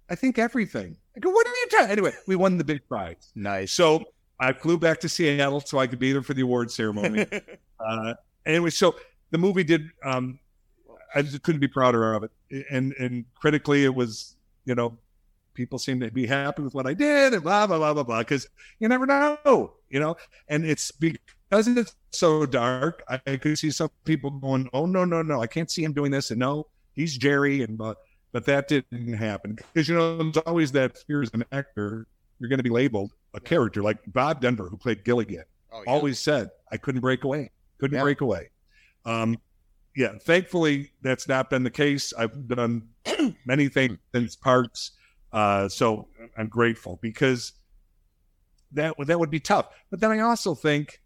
[0.09, 3.32] "I think everything." I go, "What are you talking?" Anyway, we won the big prize.
[3.36, 3.73] Nice.
[3.73, 4.05] So
[4.39, 7.25] I flew back to Seattle so I could be there for the award ceremony.
[7.79, 8.13] uh,
[8.45, 8.95] anyway, so
[9.31, 9.89] the movie did.
[10.03, 10.39] Um,
[11.15, 14.35] I just couldn't be prouder of it, and and critically, it was
[14.65, 14.97] you know
[15.53, 18.19] people seem to be happy with what I did, and blah blah blah blah blah.
[18.19, 18.47] Because
[18.79, 20.15] you never know, you know,
[20.47, 23.03] and it's because it's so dark.
[23.09, 25.93] I, I could see some people going, "Oh no no no, I can't see him
[25.93, 27.97] doing this," and no, he's Jerry, and but
[28.31, 32.05] but that didn't happen because you know there's always that fear as an actor
[32.39, 36.17] you're going to be labeled a character like Bob Denver who played Gilligan Oh, always
[36.19, 38.03] said I couldn't break away, couldn't Yeah.
[38.03, 38.49] break away.
[39.05, 39.38] Um,
[39.95, 42.13] yeah, thankfully that's not been the case.
[42.17, 42.89] I've done
[43.45, 44.91] many things since Parks,
[45.31, 46.07] uh, so
[46.38, 47.53] I'm grateful because
[48.71, 49.67] that would that would be tough.
[49.89, 51.01] But then I also think,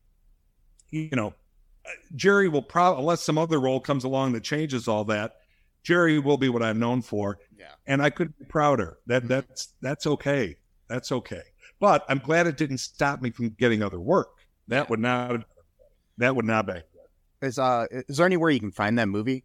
[0.89, 1.33] you know,
[2.15, 5.37] Jerry will probably, unless some other role comes along that changes all that,
[5.83, 7.39] Jerry will be what I'm known for.
[7.57, 7.65] Yeah.
[7.87, 8.99] And I couldn't be prouder.
[9.07, 10.57] That that's that's okay.
[10.87, 11.41] That's okay.
[11.81, 14.29] But I'm glad it didn't stop me from getting other work.
[14.67, 15.43] That would not
[16.19, 16.75] that would not be.
[17.41, 19.43] Is uh is there anywhere you can find that movie?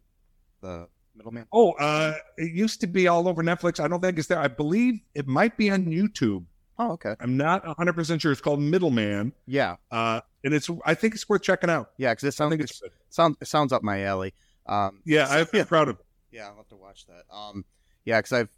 [0.61, 1.47] The middleman?
[1.51, 3.83] Oh, uh it used to be all over Netflix.
[3.83, 4.39] I don't think it's there.
[4.39, 6.45] I believe it might be on YouTube.
[6.77, 7.15] Oh, okay.
[7.19, 8.31] I'm not 100% sure.
[8.31, 9.33] It's called Middleman.
[9.47, 9.77] Yeah.
[9.89, 11.89] Uh and it's I think it's worth checking out.
[11.97, 14.35] Yeah, because it I sounds think it's sounds it sounds up my alley.
[14.67, 15.63] Um Yeah, I'm Yeah.
[15.63, 16.05] proud of it.
[16.31, 17.23] Yeah, I'll have to watch that.
[17.35, 17.65] Um,
[18.05, 18.49] yeah, because I've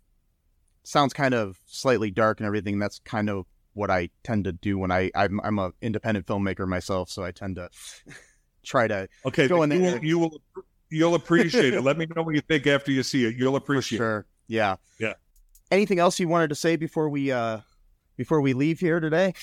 [0.84, 2.78] sounds kind of slightly dark and everything.
[2.78, 3.46] That's kind of
[3.80, 7.32] what I tend to do when I I'm I'm a independent filmmaker myself, so I
[7.32, 7.70] tend to
[8.64, 9.94] try to Okay, Go in you there.
[9.96, 10.42] will, you will
[10.90, 11.82] you'll appreciate it.
[11.82, 13.36] Let me know what you think after you see it.
[13.36, 14.26] You'll for appreciate it.
[14.48, 15.14] Yeah, Yeah.
[15.72, 17.60] Anything else you wanted to say before we uh
[18.18, 19.34] before we leave here today?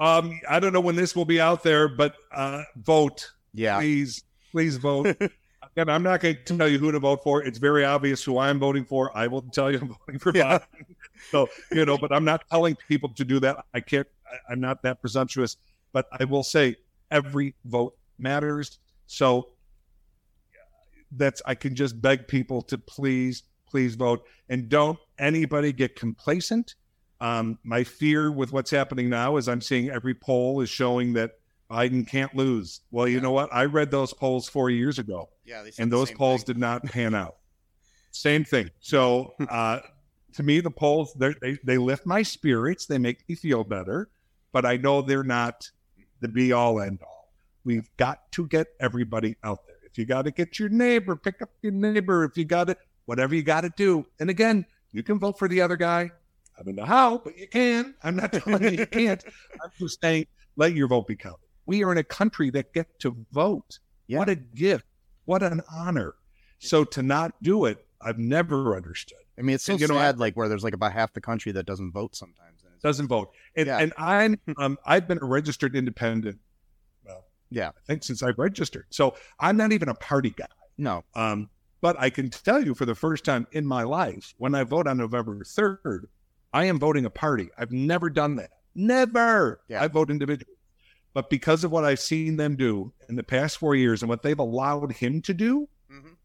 [0.00, 4.24] Um, I don't know when this will be out there, but uh, vote, Yeah, please,
[4.50, 5.06] please vote.
[5.76, 7.42] Again, I'm not going to tell you who to vote for.
[7.44, 9.16] It's very obvious who I'm voting for.
[9.16, 10.58] I will tell you I'm voting for Yeah.
[10.58, 10.96] Biden.
[11.30, 13.64] So you know, but I'm not telling people to do that.
[13.72, 14.06] I can't.
[14.26, 15.56] I, I'm not that presumptuous.
[15.92, 16.76] But I will say
[17.10, 18.78] every vote matters.
[19.06, 19.50] So
[21.12, 26.74] that's I can just beg people to please, please vote, and don't anybody get complacent.
[27.20, 31.38] Um, my fear with what's happening now is I'm seeing every poll is showing that
[31.70, 32.80] Biden can't lose.
[32.90, 33.48] Well, you know what?
[33.52, 36.54] I read those polls four years ago, yeah, and those polls thing.
[36.54, 37.36] did not pan out.
[38.10, 38.70] Same thing.
[38.80, 39.80] So, uh,
[40.34, 42.86] to me, the polls they they lift my spirits.
[42.86, 44.08] They make me feel better,
[44.52, 45.70] but I know they're not
[46.20, 47.32] the be all end all.
[47.64, 49.76] We've got to get everybody out there.
[49.84, 52.24] If you got to get your neighbor, pick up your neighbor.
[52.24, 52.76] If you got to,
[53.06, 54.04] whatever you got to do.
[54.20, 56.10] And again, you can vote for the other guy.
[56.58, 57.94] I don't know how, but you can.
[58.02, 59.24] I'm not telling you you can't.
[59.62, 60.26] I'm just saying,
[60.56, 61.38] let your vote be counted.
[61.66, 63.78] We are in a country that get to vote.
[64.06, 64.18] Yeah.
[64.18, 64.84] What a gift.
[65.24, 66.14] What an honor.
[66.58, 69.23] So to not do it, I've never understood.
[69.38, 71.52] I mean, it's so you know, sad, like where there's like about half the country
[71.52, 72.62] that doesn't vote sometimes.
[72.82, 73.30] Doesn't vote.
[73.56, 73.78] And Yeah.
[73.78, 76.38] and I'm um I've been a registered independent.
[77.04, 77.68] Well, Yeah.
[77.70, 78.84] I think since I've registered.
[78.90, 80.46] So I'm not even a party guy.
[80.76, 81.48] No, Um,
[81.80, 84.86] but I can tell you for the first time in my life, when I vote
[84.86, 86.08] on November 3rd,
[86.52, 87.48] I am voting a party.
[87.56, 88.50] I've never done that.
[88.74, 89.60] Never.
[89.68, 89.82] Yeah.
[89.82, 90.52] I vote individually.
[91.14, 94.22] But because of what I've seen them do in the past four years and what
[94.22, 96.16] they've allowed him to do, Mhm.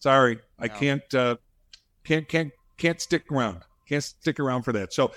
[0.00, 1.36] sorry, I can't, uh,
[2.08, 3.62] can't, can't, can't stick around.
[3.88, 4.92] Can't stick around for that.
[4.92, 5.12] So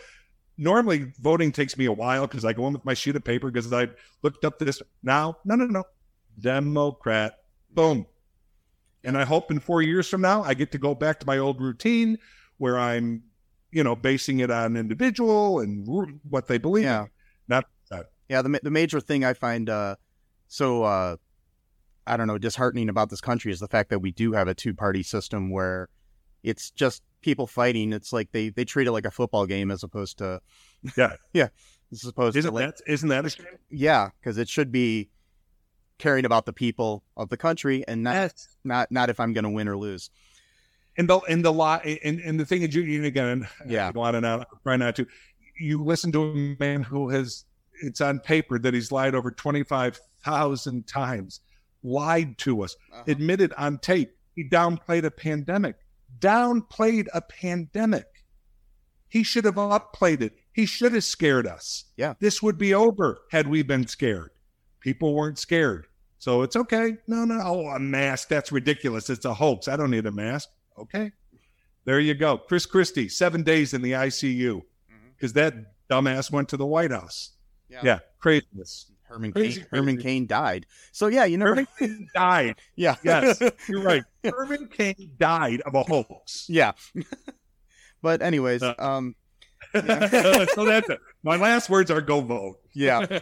[0.58, 3.50] normally voting takes me a while because I go in with my sheet of paper
[3.50, 3.88] because I
[4.22, 4.82] looked up this.
[5.02, 5.84] Now, no, no, no.
[6.39, 7.38] Democrat.
[7.72, 8.06] Boom.
[9.04, 11.38] And I hope in four years from now, I get to go back to my
[11.38, 12.18] old routine
[12.58, 13.24] where I'm,
[13.72, 15.88] you know, basing it on individual and
[16.30, 16.84] what they believe.
[16.84, 17.06] Yeah.
[17.48, 18.08] Not that.
[18.30, 19.96] Yeah, the the major thing I find uh,
[20.48, 21.16] so uh,
[22.06, 24.54] I don't know disheartening about this country is the fact that we do have a
[24.54, 25.89] two party system where
[26.44, 27.94] it's just people fighting.
[27.94, 30.42] It's like they they treat it like a football game as opposed to
[30.98, 31.16] Yeah.
[31.34, 31.50] yeah
[31.92, 33.46] as opposed Isn't to like, that, isn't that a shame?
[33.70, 35.10] yeah because it should be
[36.00, 38.34] caring about the people of the country and not
[38.64, 40.10] not not if I'm going to win or lose.
[40.98, 43.88] And the and the lot and, and the thing is, you again, Yeah.
[43.88, 44.42] I go on and on.
[44.42, 45.08] I try not to.
[45.60, 47.46] You listen to a man who has
[47.84, 51.42] it's on paper that he's lied over twenty five thousand times,
[51.84, 53.04] lied to us, Uh-huh.
[53.08, 55.76] admitted on tape he downplayed a pandemic,
[56.22, 58.06] downplayed a pandemic.
[59.10, 60.38] He should have upplayed it.
[60.54, 61.86] He should have scared us.
[61.98, 62.14] Yeah.
[62.20, 64.32] this would be over had we been scared.
[64.80, 65.88] People weren't scared.
[66.18, 66.98] So it's okay.
[67.08, 67.42] No, no.
[67.44, 68.30] Oh, a mask.
[68.30, 69.10] That's ridiculous.
[69.10, 69.68] It's a hoax.
[69.68, 70.50] I don't need a mask.
[70.78, 71.12] Okay.
[71.86, 72.38] There you go.
[72.38, 74.62] Chris Christie, seven days in the ICU
[75.16, 75.40] because mm-hmm.
[75.40, 77.32] that dumbass went to the White House.
[77.70, 77.82] Yeah.
[77.84, 78.00] Yeah.
[78.20, 78.91] Craziness.
[79.12, 79.97] Herman Crazy, Cain, Herman.
[79.97, 80.66] Cain died.
[80.91, 82.55] So yeah, you know, Herman Cain died.
[82.76, 84.03] yeah, Yes, you're right.
[84.24, 86.45] Herman Cain died of a hoax.
[86.49, 86.72] yeah.
[88.01, 89.16] but anyways, Uh, um,
[89.74, 89.82] so
[90.66, 90.99] that's it.
[91.24, 92.57] My last words are go vote.
[92.74, 93.20] yeah.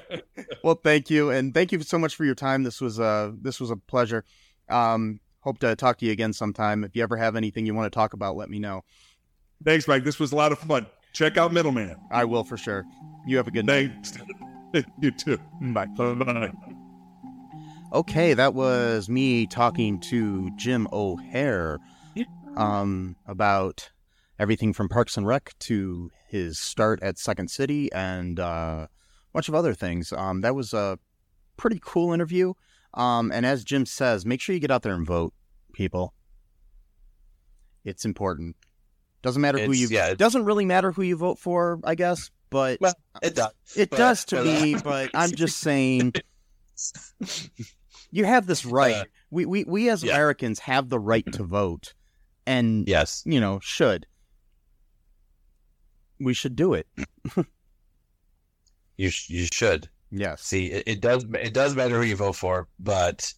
[0.63, 2.63] Well, thank you, and thank you so much for your time.
[2.63, 4.23] This was uh this was a pleasure.
[4.69, 6.83] Um, hope to talk to you again sometime.
[6.83, 8.83] If you ever have anything you want to talk about, let me know.
[9.65, 10.03] Thanks, Mike.
[10.03, 10.85] This was a lot of fun.
[11.13, 11.95] Check out Middleman.
[12.11, 12.85] I will for sure.
[13.27, 13.91] You have a good night.
[14.71, 14.89] Thanks.
[15.01, 15.39] you too.
[15.61, 15.85] Bye.
[15.85, 16.51] Bye.
[17.91, 21.79] Okay, that was me talking to Jim O'Heir
[22.55, 23.89] um, about
[24.37, 28.89] everything from Parks and Rec to his start at Second City and uh, a
[29.33, 30.13] bunch of other things.
[30.13, 30.99] Um, that was a
[31.57, 32.53] pretty cool interview.
[32.93, 35.33] Um, and as Jim says, make sure you get out there and vote,
[35.73, 36.13] people.
[37.83, 38.55] It's important.
[39.21, 39.87] Doesn't matter who you.
[39.89, 42.29] yeah, it doesn't really matter who you vote for, I guess.
[42.49, 43.51] But Well, it does.
[43.75, 44.75] it but- does to me.
[44.75, 46.13] uh, But I'm just saying.
[48.11, 48.95] you have this right.
[48.95, 50.13] Uh, we, we we as yeah.
[50.13, 51.93] Americans have the right to vote,
[52.47, 53.21] and Yes.
[53.25, 54.05] you know should
[56.19, 56.87] we should do it.
[58.97, 59.87] You sh- you should.
[60.11, 60.41] Yes.
[60.41, 63.33] See, it, it does it does matter who you vote for, but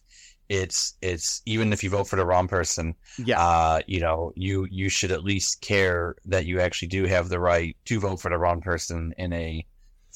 [0.60, 2.94] it's it's even if you vote for the wrong person,
[3.30, 3.40] Yeah.
[3.48, 7.40] uh, you know, you you should at least care that you actually do have the
[7.40, 9.64] right to vote for the wrong person in a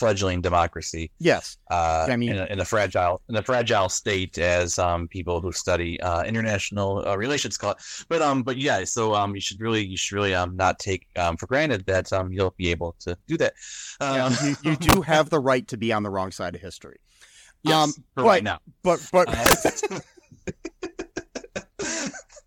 [0.01, 1.11] fledgling democracy.
[1.31, 1.57] yes.
[1.71, 5.41] Uh, I mean- in, a, in a fragile in a fragile state, as um people
[5.41, 7.79] who study uh, international uh, relations call it.
[8.11, 11.03] But um, but yeah, so um, you should really you should really um not take
[11.17, 13.55] um for granted that um you'll be able to do that.
[14.03, 16.61] Yeah, Um, you, you do have the right to be on the wrong side of
[16.61, 16.99] history.
[17.63, 18.59] yes, um, but- right now.
[18.83, 20.01] But but Uh,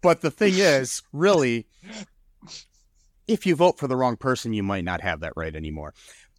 [0.02, 1.68] but the thing is, really,
[3.28, 5.94] if you vote for the wrong person, you might not have that right anymore.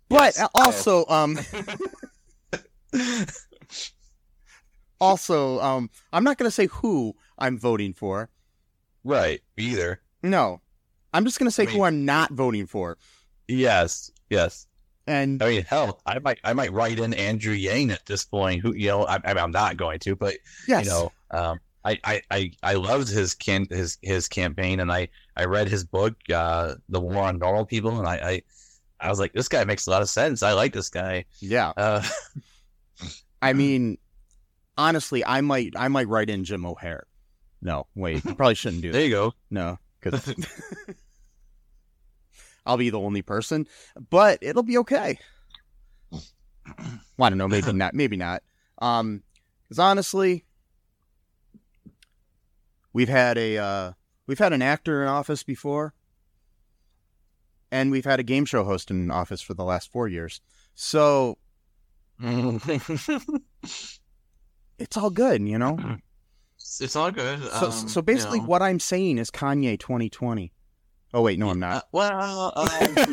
[0.09, 0.49] But Yes.
[0.55, 1.39] also, um,
[5.01, 8.29] also, um, I'm not going to say who I'm voting for.
[9.05, 10.01] right, either.
[10.23, 10.61] No,
[11.15, 12.99] I'm just going to say I mean- who I'm not voting for.
[13.49, 14.67] Yes, yes.
[15.11, 18.63] And I mean, hell, I might, I might write in Andrew Yang at this point.
[18.63, 20.37] Who, you know, I, I I'm not going to, but
[20.69, 24.93] yes, you know, um, I, I, I, I loved his can his his campaign, and
[24.93, 28.43] I, I read his book, uh, The War on Normal People, and I, I,
[29.01, 30.45] I was like, this guy makes a lot of sense.
[30.45, 31.25] I like this guy.
[31.41, 31.73] yeah.
[31.77, 32.03] Uh,
[33.43, 33.99] I mean,
[34.79, 37.07] honestly, I might, I might write in Jim O'Heir.
[37.63, 39.07] No, wait, probably shouldn't do there that.
[39.09, 39.35] you go.
[39.51, 40.35] No, because
[42.67, 43.67] I'll be the only person,
[44.11, 45.19] but it'll be okay.
[46.13, 46.23] Well,
[47.27, 48.43] I don't know, maybe not, maybe not.
[48.79, 49.23] Um,
[49.69, 50.45] because honestly,
[52.93, 53.93] we've had a uh,
[54.27, 55.95] we've had an actor in office before,
[57.71, 60.41] and we've had a game show host in office for the last four years.
[60.75, 61.39] So
[64.79, 65.99] it's all good, you know.
[66.81, 67.43] it's, all good.
[67.43, 68.49] So, Um, so basically, you know.
[68.49, 70.53] what I'm saying is Kanye 2020.
[71.13, 71.89] Oh wait, no, I'm Uh, not.
[71.93, 73.09] well, um, that,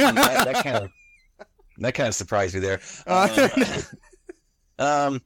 [0.46, 0.90] that kind of
[1.80, 2.80] that kind of surprised me there.
[3.08, 3.50] Uh,
[4.80, 5.22] Uh, um,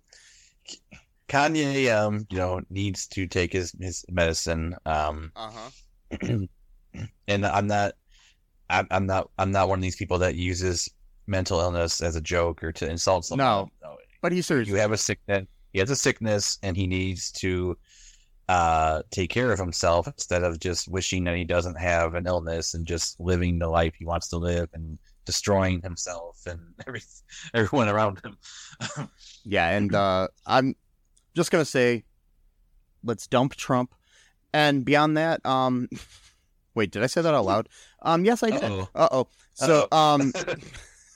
[1.28, 4.76] Kanye, um, you know, needs to take his his medicine.
[4.86, 5.70] Um, Uh huh.
[7.28, 7.94] and I'm not,
[8.70, 10.90] I'm, I'm not, I'm not one of these people that uses
[11.28, 13.70] mental illness as a joke or to insult someone.
[13.82, 13.98] No.
[14.22, 14.68] But he's serious.
[14.68, 15.48] you have a sickness.
[15.74, 17.78] He has a sickness, and he needs to
[18.50, 22.74] uh take care of himself instead of just wishing that he doesn't have an illness
[22.74, 27.02] and just living the life he wants to live and destroying himself and every,
[27.54, 28.38] everyone around him.
[29.44, 30.76] Yeah, and uh, I'm
[31.36, 32.04] just gonna say,
[33.04, 33.96] let's dump Trump.
[34.54, 35.88] And beyond that, um,
[36.76, 37.70] wait, did I say that out loud?
[38.02, 38.64] Um, yes, I did.
[38.64, 39.28] Uh oh.
[39.54, 40.34] So, um,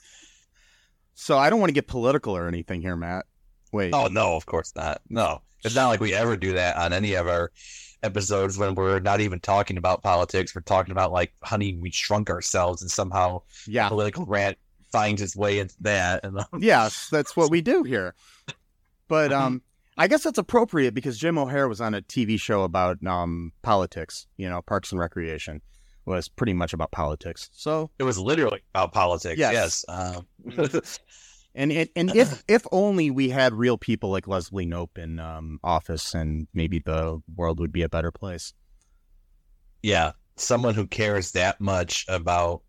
[1.14, 3.26] so I don't want to get political or anything here, Matt.
[3.72, 3.92] Wait.
[3.94, 5.00] Oh no, of course not.
[5.08, 7.50] No, it's not like we ever do that on any of our
[8.02, 10.54] episodes when we're not even talking about politics.
[10.54, 13.88] We're talking about like, honey, we shrunk ourselves, and somehow yeah.
[13.88, 14.58] political rant
[14.92, 16.24] finds its way into that.
[16.24, 18.14] And um, Yes, that's what we do here.
[19.08, 19.62] But um,
[19.96, 24.26] I guess that's appropriate because Jim O'Heir was on a TV show about um politics.
[24.36, 25.60] You know, Parks and Recreation
[26.06, 27.50] was pretty much about politics.
[27.52, 29.38] So, it was literally about politics.
[29.38, 29.52] Yes.
[29.52, 29.84] Yes.
[29.88, 30.26] Um,
[31.56, 35.60] and it, and if if only we had real people like Leslie Knope in um
[35.64, 38.54] office, and maybe the world would be a better place.
[39.82, 42.62] yeah, someone who cares that much about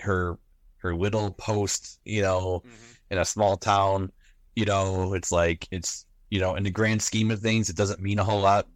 [0.00, 0.38] her
[0.78, 2.64] her little post, you know,
[3.10, 4.12] in a small town,
[4.56, 8.00] you know, it's like it's you know, in the grand scheme of things, it doesn't
[8.02, 8.68] mean a whole lot,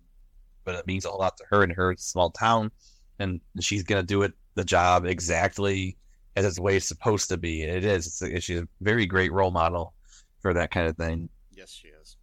[0.64, 2.72] but it means a whole lot to her in her small town,
[3.18, 5.96] and she's gonna do it the job exactly
[6.36, 7.62] as it's way it's supposed to be.
[7.62, 8.06] It is.
[8.06, 9.94] It's a, she's a very great role model
[10.40, 11.28] for that kind of thing.
[11.52, 12.16] Yes, she is.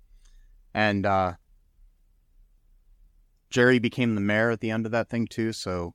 [0.73, 1.33] And uh
[3.49, 5.93] Jerry became the mayor at the end of that thing too, so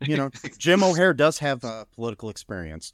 [0.00, 2.92] you know, Jim O'Heir does have uh, political experience.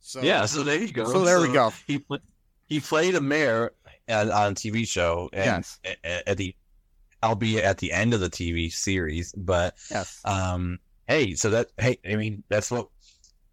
[0.00, 1.04] So yeah, so there you go.
[1.04, 1.72] So there we go.
[1.86, 2.18] He pl-
[2.66, 3.72] he played a mayor
[4.08, 5.78] on a TV show, and Yes.
[6.04, 6.54] at, at the,
[7.22, 10.20] albeit at the end of the TV series, but Yes.
[10.24, 12.88] um, hey, so that hey, I mean that's what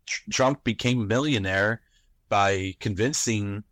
[0.06, 1.82] Tr- Trump became a millionaire
[2.30, 3.64] by convincing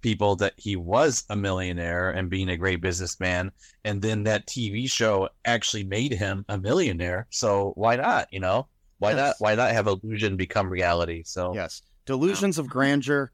[0.00, 3.50] people that he was a millionaire and being a great businessman,
[3.84, 7.26] and then that TV show actually made him a millionaire.
[7.30, 8.28] So why not?
[8.30, 8.68] You know,
[8.98, 9.36] why not?
[9.38, 11.22] Why not have illusion become reality?
[11.24, 11.80] So Yes.
[12.06, 13.32] Delusions of Grandeur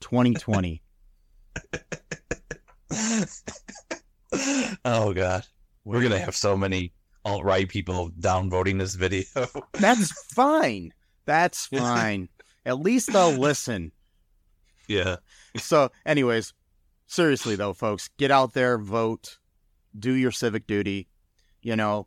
[0.00, 0.80] 2020.
[4.84, 5.44] oh god,
[5.84, 6.92] we're gonna have so many
[7.24, 9.24] alt right people downvoting this video.
[9.72, 10.92] That's fine.
[11.24, 12.28] That's fine.
[12.64, 13.92] At least they'll listen.
[14.88, 15.16] yeah,
[15.56, 16.52] So, anyways,
[17.06, 19.38] seriously though, folks, get out there, vote.
[19.98, 21.08] do your civic duty.
[21.62, 22.06] You know,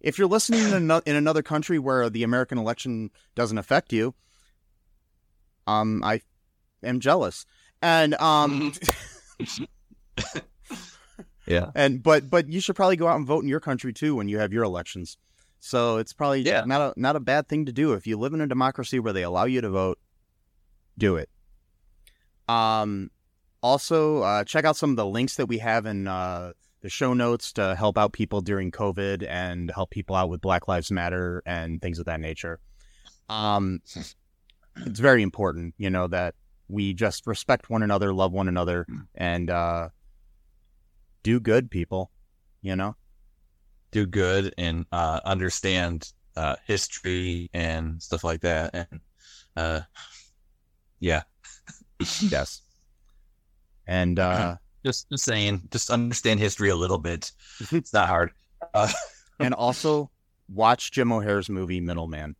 [0.00, 4.14] if you're listening in, ano- in another country where the American election doesn't affect you,
[5.66, 6.20] um, I
[6.82, 7.44] am jealous.
[7.82, 8.72] And um,
[11.46, 11.70] Yeah.
[11.74, 14.28] and but but you should probably go out and vote in your country too when
[14.28, 15.16] you have your elections.
[15.60, 16.64] So it's probably Yeah.
[16.66, 19.12] not a not a bad thing to do if you live in a democracy where
[19.12, 19.98] they allow you to vote.
[20.96, 21.28] Do it.
[22.48, 23.10] Um,
[23.62, 27.12] also uh, check out some of the links that we have in uh, the show
[27.12, 31.42] notes to help out people during COVID and help people out with Black Lives Matter
[31.44, 32.60] and things of that nature.
[33.28, 36.34] Um, it's very important, you know, that
[36.68, 39.88] we just respect one another, love one another, and uh,
[41.22, 42.10] do good, people.
[42.62, 42.96] You know,
[43.90, 48.74] Do good and uh, understand uh, history and stuff like that.
[48.74, 49.00] And
[49.56, 49.80] uh,
[51.00, 51.22] yeah,
[52.20, 52.62] yes.
[53.86, 57.32] And uh, just just saying, just understand history a little bit.
[57.72, 58.32] It's not hard.
[58.74, 58.92] Uh,
[59.40, 60.10] and also
[60.48, 62.36] watch Jim O'Heir's movie Middleman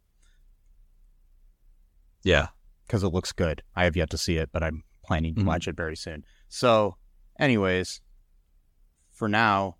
[2.25, 2.49] yeah.
[2.87, 3.63] because it looks good.
[3.75, 5.47] I have yet to see it, but I'm planning to Mhm.
[5.47, 6.25] watch it very soon.
[6.49, 6.97] So,
[7.39, 8.01] anyways,
[9.13, 9.77] for now,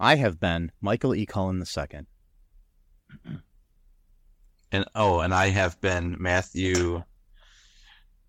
[0.00, 1.26] I have been Michael E.
[1.26, 2.00] Cullen II.
[4.72, 7.02] And oh, and I have been Matthew.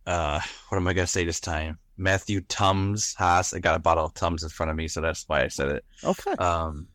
[0.07, 1.77] Uh, what am I gonna say this time?
[1.97, 3.55] Matthew Tums Haase.
[3.55, 5.69] I got a bottle of Tums in front of me, so that's why I said
[5.69, 5.85] it.
[6.03, 6.31] Okay.
[6.31, 6.87] Um,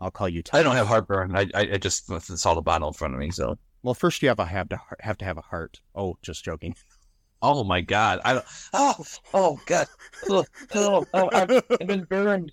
[0.00, 0.42] I'll call you.
[0.52, 1.36] I don't have heartburn.
[1.36, 2.06] I I, I just
[2.36, 3.30] saw the bottle in front of me.
[3.30, 5.80] So, Well, first you have to have to have to have a heart.
[5.94, 6.74] Oh, just joking.
[7.42, 8.46] oh my god, I don't.
[8.72, 9.04] Oh,
[9.34, 9.86] oh god,
[10.28, 10.44] oh,
[10.74, 12.50] oh, oh I've, I've been burned.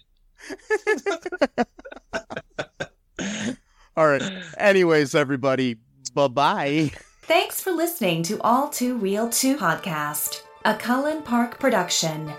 [3.95, 4.21] All right.
[4.57, 5.77] Anyways, everybody,
[6.13, 6.91] bye bye.
[7.23, 12.31] Thanks for listening to All2ReelToo podcast, a Cullen Park production.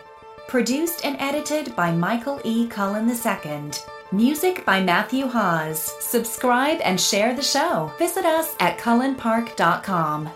[0.46, 2.66] Produced and edited by Michael E.
[2.68, 3.70] Cullen II.
[4.12, 6.00] Music by Matthew Haase.
[6.00, 7.92] Subscribe and share the show.
[7.98, 10.30] Visit us at cullenpark.com.